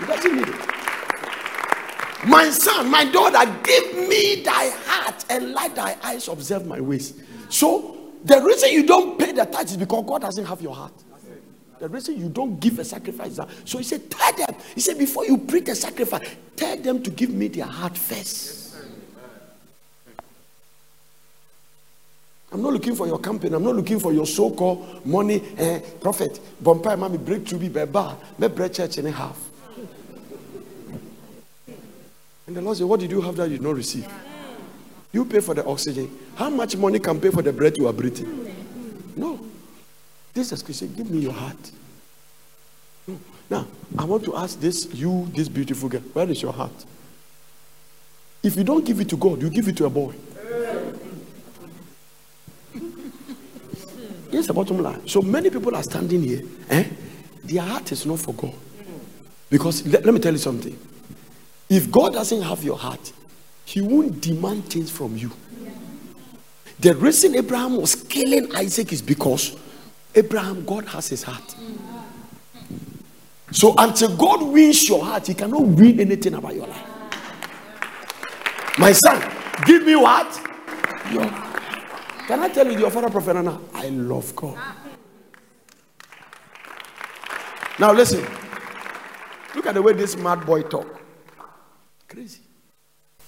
[0.00, 0.77] He doesn't need it.
[2.26, 7.14] My son, my daughter, give me thy heart and let thy eyes observe my ways.
[7.48, 10.92] So, the reason you don't pay the tithe is because God doesn't have your heart.
[11.78, 13.38] The reason you don't give a sacrifice.
[13.64, 14.56] So he said, tell them.
[14.74, 18.74] He said, before you bring the sacrifice, tell them to give me their heart first.
[22.50, 23.54] I'm not looking for your campaign.
[23.54, 25.42] I'm not looking for your so-called money.
[25.56, 29.47] Eh, prophet, Bompire, mommy, breakthrough, be bar, me break church in a half.
[32.48, 34.08] And the Lord said, What did you have that you did not receive?
[35.12, 36.10] You pay for the oxygen.
[36.34, 38.54] How much money can pay for the breath you are breathing?
[39.14, 39.38] No.
[40.32, 40.94] This is Christian.
[40.94, 41.70] Give me your heart.
[43.06, 43.18] No.
[43.50, 43.66] Now,
[43.98, 46.72] I want to ask this, you, this beautiful girl, where is your heart?
[48.42, 50.14] If you don't give it to God, you give it to a boy.
[54.30, 55.06] Here's the bottom line.
[55.06, 56.84] So many people are standing here, eh?
[57.44, 58.54] Their heart is not for God.
[59.50, 60.78] Because let, let me tell you something.
[61.68, 63.12] If God doesn't have your heart,
[63.64, 65.30] He won't demand things from you.
[66.80, 69.56] The reason Abraham was killing Isaac is because
[70.14, 71.54] Abraham, God has his heart.
[73.50, 76.86] So until God wins your heart, He cannot win anything about your life.
[78.78, 79.20] My son,
[79.66, 80.40] give me what?
[81.12, 81.24] Your,
[82.26, 84.56] can I tell you, your father, Prophet Nana, I love God.
[87.78, 88.24] Now listen.
[89.54, 90.97] Look at the way this mad boy talk.
[92.08, 92.40] Crazy.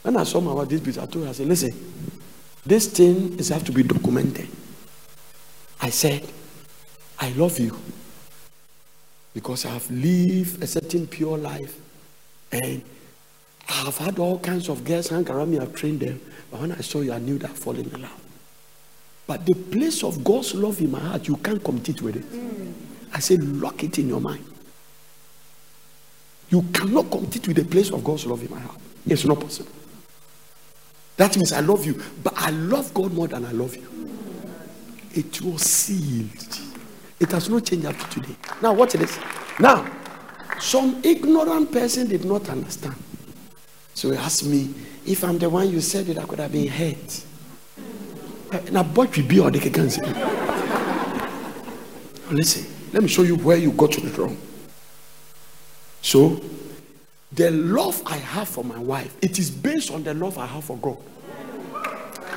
[0.02, 1.70] When I saw my wife this I told her, I said, listen,
[2.64, 4.48] this thing is have to be documented.
[5.80, 6.26] I said,
[7.18, 7.78] I love you
[9.34, 11.78] because I have lived a certain pure life
[12.50, 12.82] and
[13.68, 16.20] I have had all kinds of girls hang around me, I've trained them.
[16.50, 18.20] But when I saw you, I knew that I fallen in love.
[19.26, 22.32] But the place of God's love in my heart, you can't compete with it.
[22.32, 22.72] Mm.
[23.12, 24.44] I said, lock it in your mind.
[26.50, 28.78] You cannot compete with the place of God's love in my heart.
[29.06, 29.70] It's not possible.
[31.16, 33.86] That means I love you, but I love God more than I love you.
[35.12, 36.58] It was sealed.
[37.20, 38.34] It has not changed up to today.
[38.62, 39.18] Now, watch this.
[39.58, 39.88] Now,
[40.58, 42.96] some ignorant person did not understand.
[43.94, 44.72] So he asked me,
[45.06, 47.24] if I'm the one you said it, I could have been hurt.
[48.52, 50.02] Eh, now, what will be or they can say?
[52.30, 54.36] Listen, let me show you where you got it wrong.
[56.02, 56.40] So,
[57.32, 60.64] the love I have for my wife, it is based on the love I have
[60.64, 60.98] for God.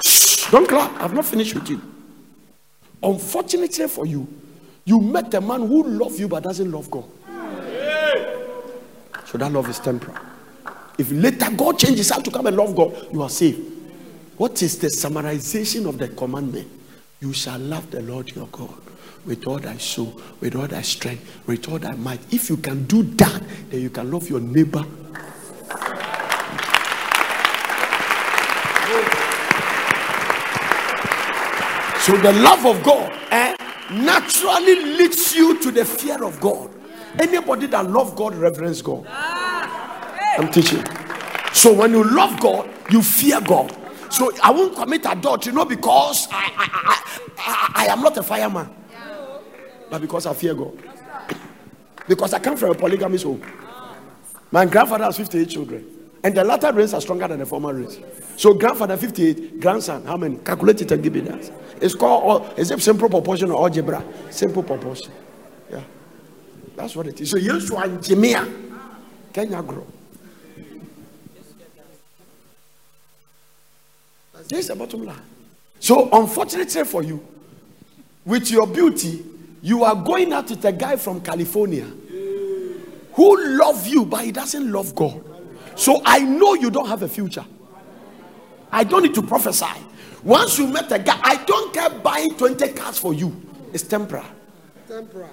[0.05, 1.01] Shh, don't clap.
[1.01, 1.81] I've not finished with you.
[3.01, 4.27] Unfortunately for you,
[4.85, 7.05] you met a man who loves you but doesn't love God.
[9.25, 10.17] So that love is temporal.
[10.97, 13.61] If later God changes how to come and love God, you are saved.
[14.37, 16.67] What is the summarization of the commandment?
[17.23, 18.75] You shall love the Lord your God
[19.25, 22.19] with all thy soul, with all thy strength, with all thy might.
[22.33, 24.83] If you can do that, then you can love your neighbor.
[32.01, 33.55] So the love of God eh,
[33.91, 36.69] naturally leads you to the fear of God.
[37.21, 39.07] Anybody that love God reverence God.
[39.07, 40.83] I'm teaching.
[41.53, 43.73] So when you love God, you fear God.
[44.13, 48.69] So I won't commit adultery not because I, I, I, I, am not a fireman,
[49.89, 50.77] but because I fear God.
[52.07, 53.41] Because I come from a polygamous home.
[54.51, 57.97] My grandfather has 58 children, and the latter race are stronger than the former race.
[58.37, 60.37] So grandfather 58, grandson, how many?
[60.37, 61.51] Calculate it and give me that.
[61.81, 64.03] It's called it's a simple proportion or algebra.
[64.29, 65.11] Simple proportion.
[65.71, 65.81] Yeah.
[66.75, 67.31] That's what it is.
[67.31, 68.47] So Yesu and Jimea,
[69.33, 69.87] Kenya grow.
[74.49, 75.21] This is the bottom line.
[75.79, 77.25] So, unfortunately for you,
[78.25, 79.23] with your beauty,
[79.61, 81.85] you are going out with a guy from California
[83.13, 85.23] who love you, but he doesn't love God.
[85.75, 87.45] So I know you don't have a future.
[88.71, 89.65] I don't need to prophesy.
[90.23, 93.41] Once you met a guy, I don't care buying 20 cars for you.
[93.71, 94.25] It's temporal.
[94.87, 95.29] Temporal.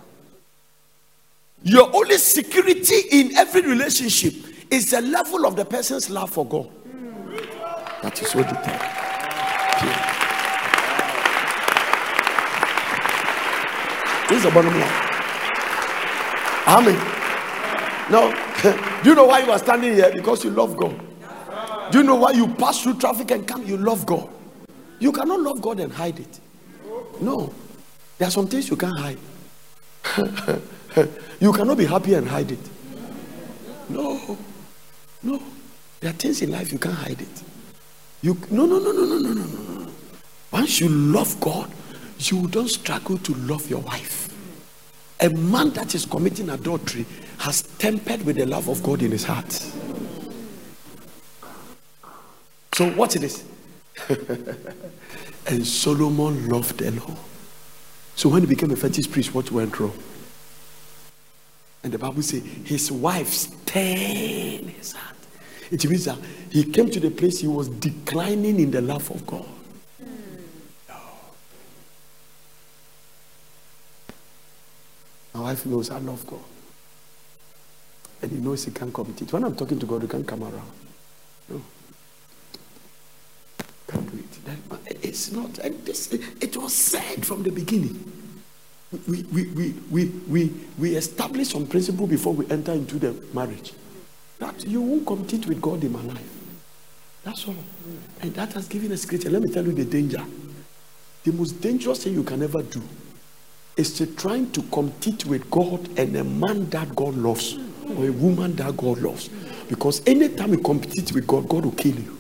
[1.63, 4.35] Your only security in every relationship
[4.71, 6.67] is the level of the person's love for God.
[6.67, 7.37] Hmm.
[8.03, 9.00] That is what it is.
[14.29, 14.97] This is the bottom line.
[16.67, 16.97] Amen.
[18.11, 18.51] Now,
[19.03, 20.11] Do you know why you are standing here?
[20.13, 21.01] Because you love God.
[21.91, 23.65] Do you know why you pass through traffic and come?
[23.65, 24.29] You love God.
[24.99, 26.41] You cannot love God and hide it.
[27.23, 27.53] No.
[28.19, 29.19] There are some things you can't hide.
[31.41, 32.59] you cannot be happy and hide it.
[33.89, 34.37] No.
[35.23, 35.43] No.
[36.01, 37.43] There are things in life you can't hide it.
[38.21, 39.70] You no no no no no no no no.
[40.51, 41.71] Once you love God,
[42.19, 44.29] you don't struggle to love your wife.
[45.21, 47.07] A man that is committing adultery
[47.39, 49.53] has tempered with the love of God in his heart.
[52.75, 53.45] So what it is?
[55.47, 57.19] and Solomon loved the Lord.
[58.17, 59.97] So when he became a fetish priest, what went wrong?
[61.83, 65.17] And the Bible says his wife stained his heart.
[65.71, 66.19] It means that
[66.51, 69.47] he came to the place he was declining in the love of God.
[75.35, 76.41] My wife knows I love God.
[78.23, 80.71] And he knows he can't commit When I'm talking to God, he can't come around.
[81.49, 81.63] No.
[83.89, 85.03] Can't do it.
[85.03, 88.13] it's not, it was said from the beginning.
[89.07, 93.73] We, we, we, we, we, we establish some principle before we enter into the marriage.
[94.39, 96.29] That you won't compete with God in my life.
[97.23, 97.55] That's all.
[98.21, 99.31] And that has given a scripture.
[99.31, 100.25] Let me tell you the danger.
[101.23, 102.83] The most dangerous thing you can ever do
[103.81, 107.59] is to trying to compete with God and a man that God loves
[107.97, 109.29] or a woman that God loves.
[109.69, 112.19] Because anytime you compete with God, God will kill you.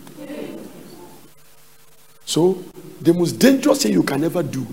[2.25, 2.63] So
[3.01, 4.67] the most dangerous thing you can ever do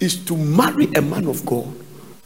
[0.00, 1.72] is to marry a man of God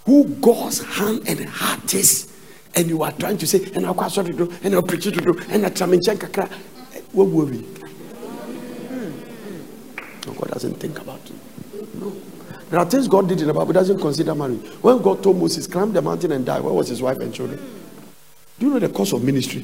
[0.05, 2.32] who God's hand and heart is
[2.76, 5.64] and you are trying to say, and I'll do, and I'll preach to do, and
[5.64, 6.51] I'll kakra.
[6.94, 7.57] Eh, what worry?
[7.57, 9.11] Hmm.
[10.26, 11.94] No, God doesn't think about it.
[11.94, 12.12] No.
[12.70, 14.66] There are things God did in the Bible, doesn't consider marriage.
[14.82, 17.58] When God told Moses, climb the mountain and die, where was his wife and children?
[18.58, 19.62] Do you know the course of ministry?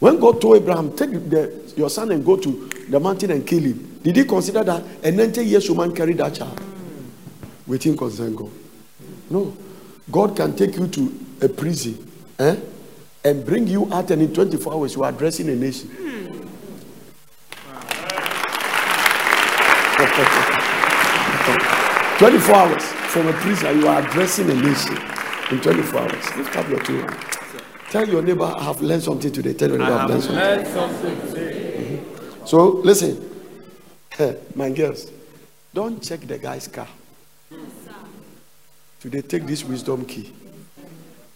[0.00, 3.60] When God told Abraham, take the, your son and go to the mountain and kill
[3.60, 6.60] him, did he consider that a 90 years woman carried that child?
[7.66, 8.50] Waiting concern God.
[9.30, 9.56] No.
[10.10, 12.56] God can take you to a prison eh?
[13.24, 16.49] and bring you out, and in 24 hours, you are addressing a nation.
[22.20, 24.94] 24 hours from a prisoner, you are addressing a nation
[25.50, 26.36] in 24 hours.
[26.36, 27.24] Lift up your two hands.
[27.88, 29.54] Tell your neighbor, I have learned something today.
[29.54, 30.36] Tell your neighbor, I have learned something.
[30.38, 32.02] Learn something today.
[32.44, 33.26] So listen,
[34.54, 35.10] my girls,
[35.72, 36.88] don't check the guy's car.
[39.00, 40.30] Today, take this wisdom key.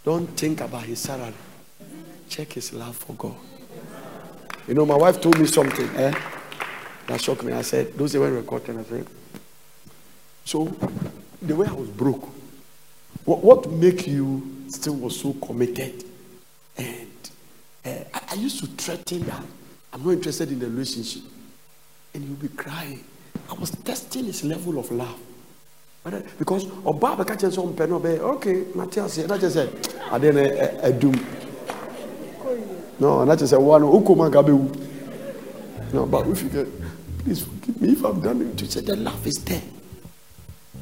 [0.05, 1.33] Don't think about his salary.
[2.29, 3.37] Check his love for God.
[4.69, 6.13] You know, my wife told me something eh,
[7.07, 7.55] that shocked me.
[7.55, 8.79] I said, those were recording.
[8.79, 9.07] I said,
[10.45, 10.65] so
[11.43, 12.29] the way I was broke,
[13.25, 16.05] what, what make you still was so committed?
[16.77, 17.09] And
[17.85, 19.43] uh, I, I used to threaten that
[19.93, 21.23] I'm not interested in the relationship.
[22.13, 23.03] And you'll be crying.
[23.51, 25.19] I was testing his level of love.
[26.03, 29.51] But, uh, because ọba abẹka kyerɛ sɛ ɔmpɛ no ɔbɛyɛ okay mate aseɛ na kyerɛ
[29.57, 30.43] sɛ ade no
[30.85, 31.17] adum
[33.01, 34.45] no na kyerɛ sɛ woa no wokom anka
[35.95, 36.69] no but if you get
[37.25, 39.63] please forgive me if I've done it to say the love is there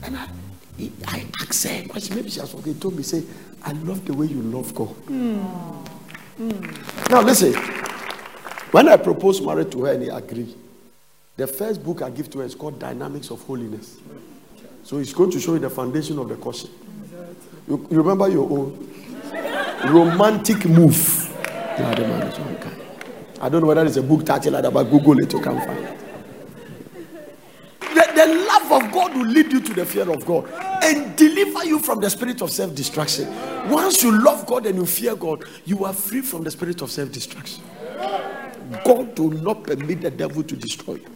[0.02, 0.28] and I
[1.06, 3.22] I asked her question maybe she has forgotten told me say
[3.62, 4.94] I love the way you love God
[7.10, 7.54] now listen
[8.72, 10.54] when I proposed marriage to her and he agreed
[11.36, 13.96] the first book I give to her is called Dynamics of Holiness.
[14.84, 16.70] So it's going to show you the foundation of the caution.
[17.66, 18.90] You, you remember your own
[19.86, 21.28] romantic move.
[21.78, 22.82] You are the man of your kind.
[23.40, 25.56] I don't know whether it's a book title like that, but Google it, you can
[25.58, 25.98] find it.
[27.80, 30.48] The, the love of God will lead you to the fear of God
[30.82, 33.28] and deliver you from the spirit of self destruction.
[33.68, 36.90] Once you love God and you fear God, you are free from the spirit of
[36.90, 37.62] self destruction.
[38.84, 41.06] God will not permit the devil to destroy you.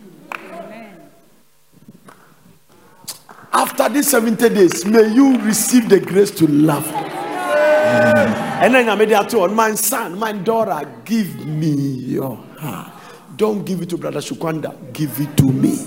[3.53, 6.87] After these 70 days, may you receive the grace to love.
[6.87, 12.93] And then I made that to my son, my daughter, give me your heart.
[13.37, 15.79] Don't give it to Brother Shukwanda, give it to me.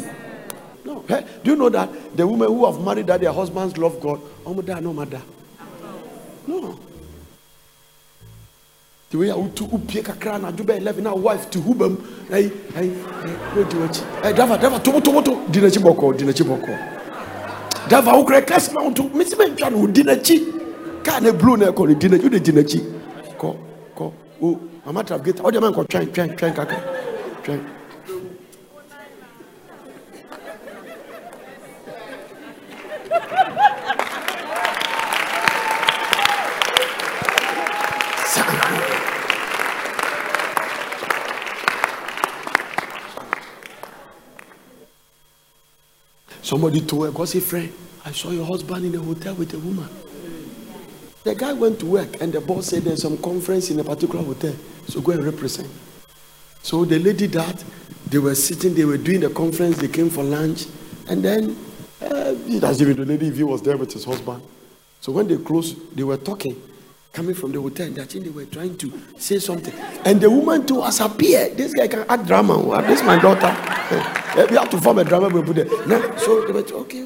[1.07, 4.21] Hey, do you know that the women who have married that their husbands love God?
[4.45, 5.21] Oh, mother, no, mother.
[6.47, 6.79] No.
[9.09, 11.97] The way I would to upie kakra na adwo 11 na wife to hubam
[12.29, 12.43] hey
[12.75, 16.25] hey hey di wachi hey driver driver tomo tomo to di na chi boko di
[16.25, 16.77] na chi boko
[17.87, 20.37] driver wo kra class na to me se me ntwa no di na chi
[21.03, 22.79] car na blue na ko di na chi di na chi
[23.35, 23.57] ko
[23.95, 26.77] ko o mama trap gate o de man ko twan twan twan kakra.
[27.43, 27.78] Twan
[46.49, 47.71] Somebody told a gossip friend,
[48.03, 49.87] I saw your husband in a hotel with a woman.
[51.23, 54.25] The guy went to work and the boss said there's some conference in a particular
[54.25, 54.55] hotel,
[54.87, 55.69] so go and represent.
[56.63, 57.63] So the lady that
[58.09, 60.65] they were sitting, they were doing the conference, they came for lunch,
[61.07, 61.55] and then
[62.01, 64.41] uh, doesn't even the lady if he was there with his husband.
[65.01, 66.59] So when they closed, they were talking,
[67.12, 69.74] coming from the hotel, and I think they were trying to say something.
[70.05, 71.57] And the woman too has appeared.
[71.57, 72.53] This guy can act drama.
[72.53, 73.55] Oh, This is my daughter.
[74.49, 75.68] We have to form a drama we put there.
[76.20, 76.99] So they were okay.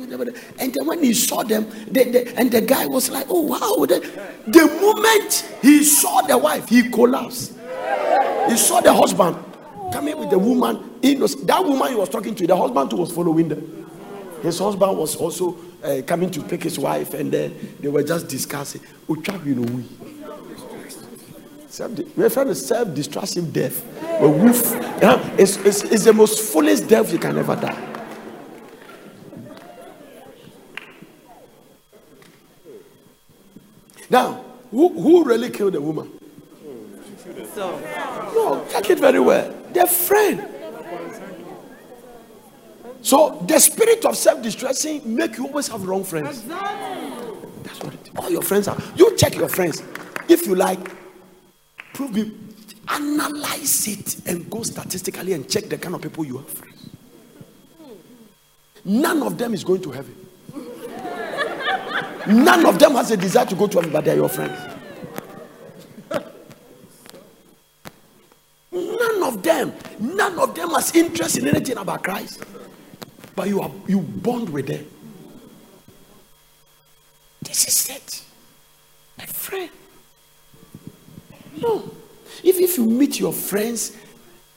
[0.59, 3.85] And then when he saw them, they, they, and the guy was like, "Oh wow!"
[3.85, 3.99] The,
[4.45, 7.53] the moment he saw the wife, he collapsed.
[8.49, 9.37] He saw the husband
[9.91, 10.91] coming with the woman.
[11.01, 11.47] Innocent.
[11.47, 13.89] That woman he was talking to, the husband too was following them.
[14.41, 18.27] His husband was also uh, coming to pick his wife, and then they were just
[18.27, 18.81] discussing.
[19.07, 19.85] You we.
[21.67, 23.83] Self, we refer to self-destructive death.
[24.21, 24.71] A wolf.
[25.01, 27.89] Yeah, it's, it's, it's the most foolish death you can ever die.
[34.09, 36.11] Now, who, who really killed the woman?
[37.55, 39.51] No, take it very well.
[39.71, 40.62] Their friend.
[43.03, 46.41] So the spirit of self-destruction make you always have wrong friends.
[46.43, 47.93] That's what.
[48.17, 48.77] All your friends are.
[48.95, 49.83] You check your friends.
[50.29, 50.79] If you like,
[51.93, 52.31] prove it,
[52.87, 56.89] analyze it, and go statistically and check the kind of people you have friends.
[58.85, 60.15] None of them is going to heaven.
[62.25, 64.57] None of them has a desire to go to heaven, but they are your friends.
[68.71, 72.45] None of them, none of them has interest in anything about Christ.
[73.35, 74.85] But you are you bond with them.
[77.41, 78.23] This is it.
[79.17, 79.69] My friend.
[81.57, 81.91] No.
[82.43, 83.95] If, if you meet your friend's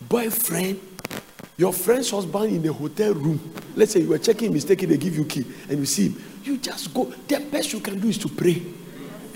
[0.01, 0.81] boyfriend,
[1.57, 3.41] your friend's husband in a hotel room,
[3.75, 6.59] let's say you were checking mistaken, they give you key and you see him, you
[6.59, 7.05] just go.
[7.05, 8.63] The best you can do is to pray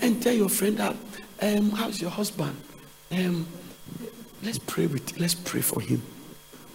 [0.01, 0.95] and tell your friend that,
[1.41, 2.55] um, how's your husband?
[3.11, 3.47] Um,
[4.43, 6.01] let's pray with let's pray for him.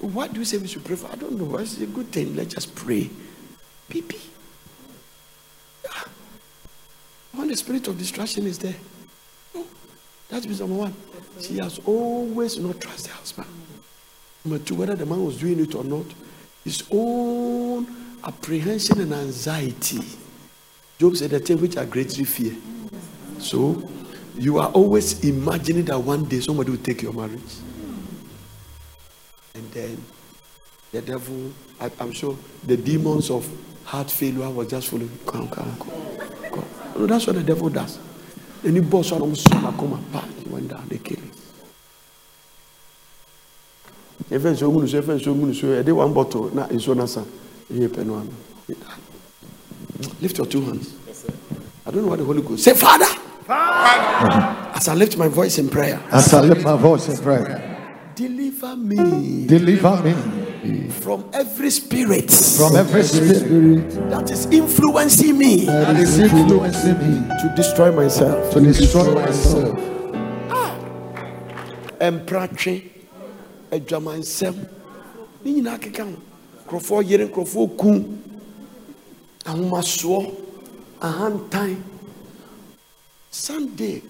[0.01, 1.11] What do you say we should pray for?
[1.11, 1.57] I don't know.
[1.59, 2.37] It's a good thing.
[2.37, 3.09] Let's just pray.
[3.89, 4.21] Pee-pee.
[5.85, 6.03] Yeah.
[7.33, 8.75] When the spirit of distraction is there,
[9.55, 9.65] no.
[10.29, 10.95] That's reason number one.
[11.41, 13.49] She has always not trusted the husband.
[14.45, 16.07] Number two, whether the man was doing it or not,
[16.65, 17.87] his own
[18.25, 20.01] apprehension and anxiety.
[20.99, 22.55] Job said, The thing which I greatly fear.
[23.39, 23.89] So,
[24.37, 27.41] you are always imagining that one day somebody will take your marriage.
[29.57, 30.05] And then
[30.93, 31.51] the devil,
[31.81, 33.49] I, am sure the demons of
[33.85, 35.11] heart failure was just following.
[35.27, 36.51] Come, come, come.
[36.51, 36.65] come.
[36.97, 37.99] No, that's what the devil does.
[38.65, 39.21] Any boss on
[39.79, 41.31] come apart, he went down, they kill him.
[44.31, 47.27] Even so, I'm going to say, they one bottle, not in so nasa.
[50.21, 50.95] Lift your two hands.
[51.87, 53.07] I don't know what the Holy Ghost say, Father.
[53.47, 54.73] Father.
[54.75, 56.03] As I lift my voice in prayer.
[56.11, 57.66] As I lift my voice in prayer.
[58.67, 59.47] Deliver me.
[59.47, 60.89] Deliver me.
[60.91, 62.31] From every spirit.
[62.31, 63.91] From every spirit.
[64.11, 65.67] That is influencing me.
[65.67, 67.29] That is influencing me.
[67.43, 68.53] To destroy myself.
[68.55, 69.79] To destroy myself.
[70.51, 70.75] Ah.
[72.01, 72.91] Empratwe.
[73.71, 74.57] Adwamansɛm.
[75.45, 76.17] Ne nyinaa keka ho.
[76.67, 78.05] Nkurɔfoɔ yere nkurɔfoɔ ku.
[79.45, 80.35] Ahomasoɔ.
[81.01, 81.77] Ahantan.
[83.31, 84.03] Sunday.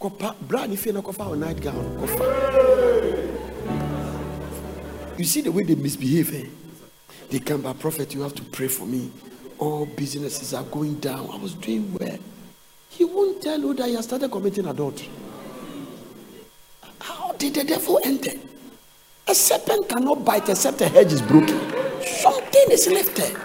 [0.00, 1.84] Kɔpa bra ne fie na kɔfa night gown.
[2.00, 3.51] Kɔfa.
[5.18, 6.46] You see the way they misbehave, eh?
[7.30, 9.10] They come by prophet, you have to pray for me.
[9.58, 11.30] All businesses are going down.
[11.30, 12.18] I was doing well.
[12.88, 15.08] He won't tell you that he has started committing adultery.
[17.00, 18.32] How did the devil enter?
[19.28, 21.58] A serpent cannot bite except a hedge is broken.
[22.02, 23.36] Something is lifted.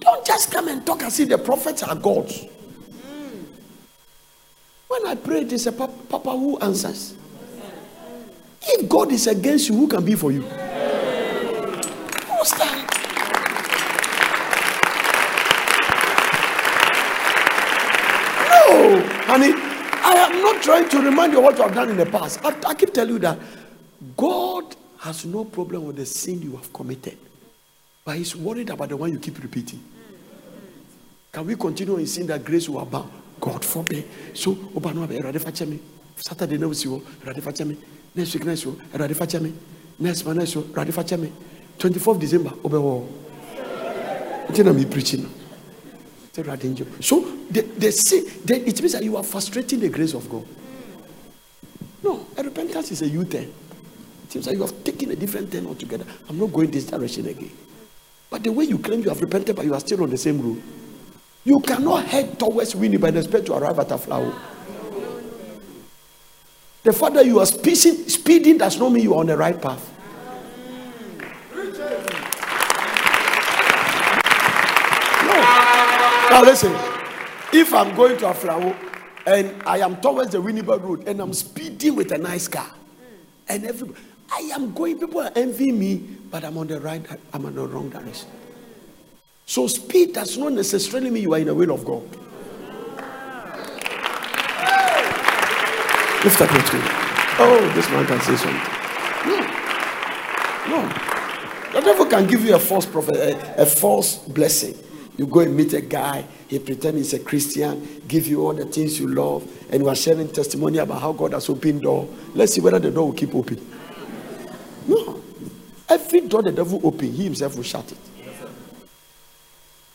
[0.00, 2.46] Don't just come and talk and if the prophets are gods.
[4.88, 7.14] When I pray, is a papa who answers.
[8.62, 10.42] If God is against you, who can be for you?
[10.42, 12.86] Who's that?
[18.48, 21.96] No, honey, I am not trying to remind you of what you have done in
[21.96, 22.40] the past.
[22.44, 23.38] I, I keep telling you that
[24.16, 27.16] God has no problem with the sin you have committed,
[28.04, 29.82] but He's worried about the one you keep repeating.
[31.32, 33.10] Can we continue in sin that grace will abound?
[33.40, 34.06] God forbid.
[34.34, 34.54] So,
[36.16, 37.02] Saturday, no, see you,
[38.14, 39.52] next week next week awurade fakyɛ me
[39.98, 41.32] next month next week awurade fakyɛ me
[41.78, 43.06] 24th december wobɛwɔ
[44.50, 45.28] nti na mepreachi no
[46.34, 47.88] sɛ awurade ngye so the, the
[48.56, 50.44] it means that you are frustrating the grace of god.
[52.02, 53.52] No a repentance is a u-turn.
[54.24, 56.04] It seems like you have taken a different turn altogether.
[56.28, 57.50] I'm not going this direction again.
[58.30, 60.40] But the way you claim you have repented but you are still on the same
[60.40, 60.62] road.
[61.44, 64.32] You cannot head towards winning by the spirit to arrive at Aflao
[66.82, 69.60] the fact that you are speeding, speeding does not mean you are on the right
[69.60, 69.86] path.
[75.26, 75.36] No.
[76.30, 76.72] Now listen.
[77.52, 78.76] If I'm going to Aflao
[79.26, 82.70] and I am towards the Winneba Road and I'm speeding with a nice car,
[83.48, 84.00] and everybody,
[84.32, 85.96] I am going, people are envying me,
[86.30, 88.28] but I'm on the right, I'm on the wrong direction.
[89.44, 92.08] So speed does not necessarily mean you are in the will of God.
[96.22, 96.78] Lift up your two.
[97.42, 98.60] Oh, this man can say something.
[99.26, 99.40] No.
[100.68, 100.88] No.
[101.72, 104.76] The devil can give you a false prophet, a, a false blessing.
[105.16, 108.66] You go and meet a guy, he pretend he's a Christian, give you all the
[108.66, 112.06] things you love, and you are sharing testimony about how God has opened door.
[112.34, 113.66] Let's see whether the door will keep open.
[114.86, 115.22] No.
[115.88, 117.98] Every door the devil open, he himself will shut it.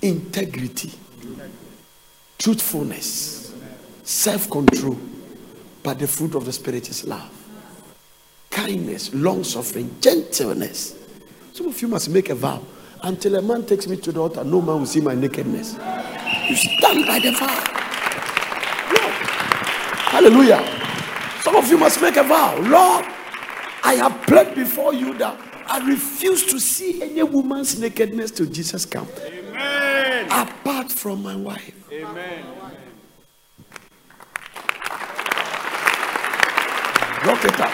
[0.01, 0.91] Integrity,
[2.39, 3.53] truthfulness,
[4.03, 4.99] self-control
[5.85, 7.29] but the fruit of the Spirit is love,
[8.49, 10.95] kindness, long suffering, gentleness.
[11.53, 12.63] Some of you must make a vow.
[13.03, 15.73] Until a man takes me to the altar, no man will see my nakedness.
[16.49, 17.53] You stand by the vow.
[18.93, 19.13] Lord.
[20.09, 21.41] Hallelujah.
[21.41, 22.57] Some of you must make a vow.
[22.61, 23.05] Lord,
[23.83, 28.85] I have prayed before you that I refuse to see any woman's nakedness till Jesus
[28.85, 29.07] come.
[29.23, 30.25] Amen.
[30.31, 31.75] Apart from my wife.
[31.91, 32.64] Amen.
[37.25, 37.71] Lock it up.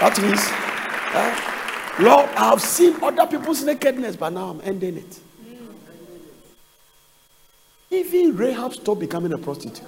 [0.00, 0.40] That means,
[1.14, 5.20] uh, Lord, I have seen other people's nakedness, but now I'm ending it.
[7.90, 9.86] Even Rahab stopped becoming a prostitute.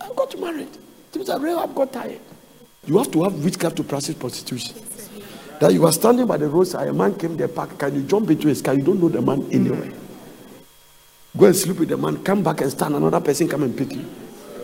[0.00, 0.72] I got married.
[1.12, 2.20] Things that Rahab got tired.
[2.86, 4.76] You have to have witchcraft to practice prostitution.
[5.60, 7.78] That you are standing by the roadside, a man came there, park.
[7.78, 8.74] Can you jump into his car?
[8.74, 9.92] You don't know the man anywhere.
[11.36, 12.94] Go and sleep with the man, come back and stand.
[12.94, 14.04] Another person come and pick you.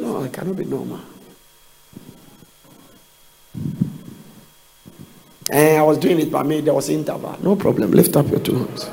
[0.02, 0.98] No, it cannot be normal.
[5.48, 7.36] And eh, I was doing it by me, there was interval.
[7.40, 7.92] No problem.
[7.92, 8.90] Lift up your two hands.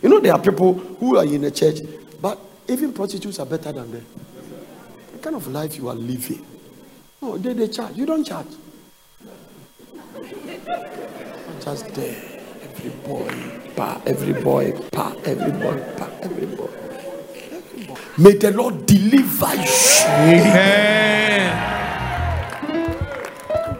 [0.00, 1.78] You know, there are people who are in a church,
[2.22, 2.38] but
[2.68, 4.06] even prostitutes are better than them.
[5.12, 6.46] The kind of life you are living.
[7.20, 7.96] No, they, they charge.
[7.96, 8.46] You don't charge.
[11.64, 12.14] Just there.
[12.62, 13.28] Every boy,
[13.74, 16.85] pa, every boy, pa, every boy, pa, every boy.
[18.18, 18.32] Every boy.
[18.32, 19.70] May the Lord deliver you.
[20.06, 21.62] Amen.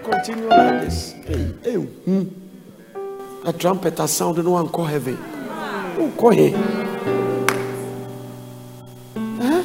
[0.03, 1.13] Continue like this.
[1.13, 2.25] Hey, hey, hmm.
[3.45, 5.17] A trumpet has sounded, no one call heaven.
[5.97, 6.55] Who call him?
[9.41, 9.63] Huh?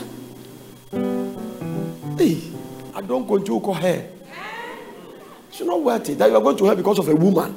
[2.17, 2.41] Hey,
[2.93, 4.07] I don't go to call her.
[5.49, 7.55] It's not worth it that you are going to her because of a woman.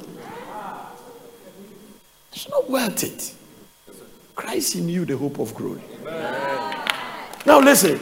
[2.33, 3.35] It's not worth it.
[4.35, 5.81] Christ in you, the hope of glory.
[7.47, 8.01] Now listen.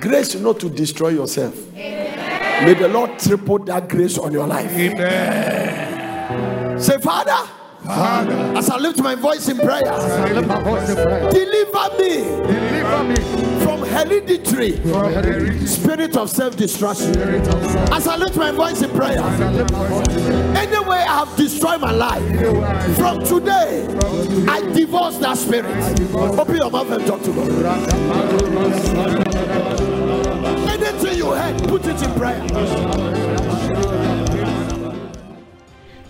[0.00, 1.54] Grace not to destroy yourself.
[1.72, 4.70] May the Lord triple that grace on your life.
[4.70, 6.78] Amen.
[6.80, 7.36] Say, Father,
[7.84, 11.28] Father, as I lift my voice in prayer, I lift my voice in prayer.
[11.30, 13.16] deliver me Deliver me
[13.92, 16.30] hereditary spirit of of
[16.96, 17.16] sin.
[17.92, 20.56] As I lift my voice in prayer, I lift my voice in prayer.
[20.56, 22.22] any way I have destroyed my life,
[22.96, 23.86] from today,
[24.48, 25.76] I divorce that spirit.
[26.14, 27.50] Open your mouth and talk to God.
[30.68, 32.42] Anything you heard, put it in prayer.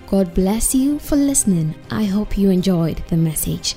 [0.06, 1.74] God bless you for listening.
[1.90, 3.76] I hope you enjoyed the message.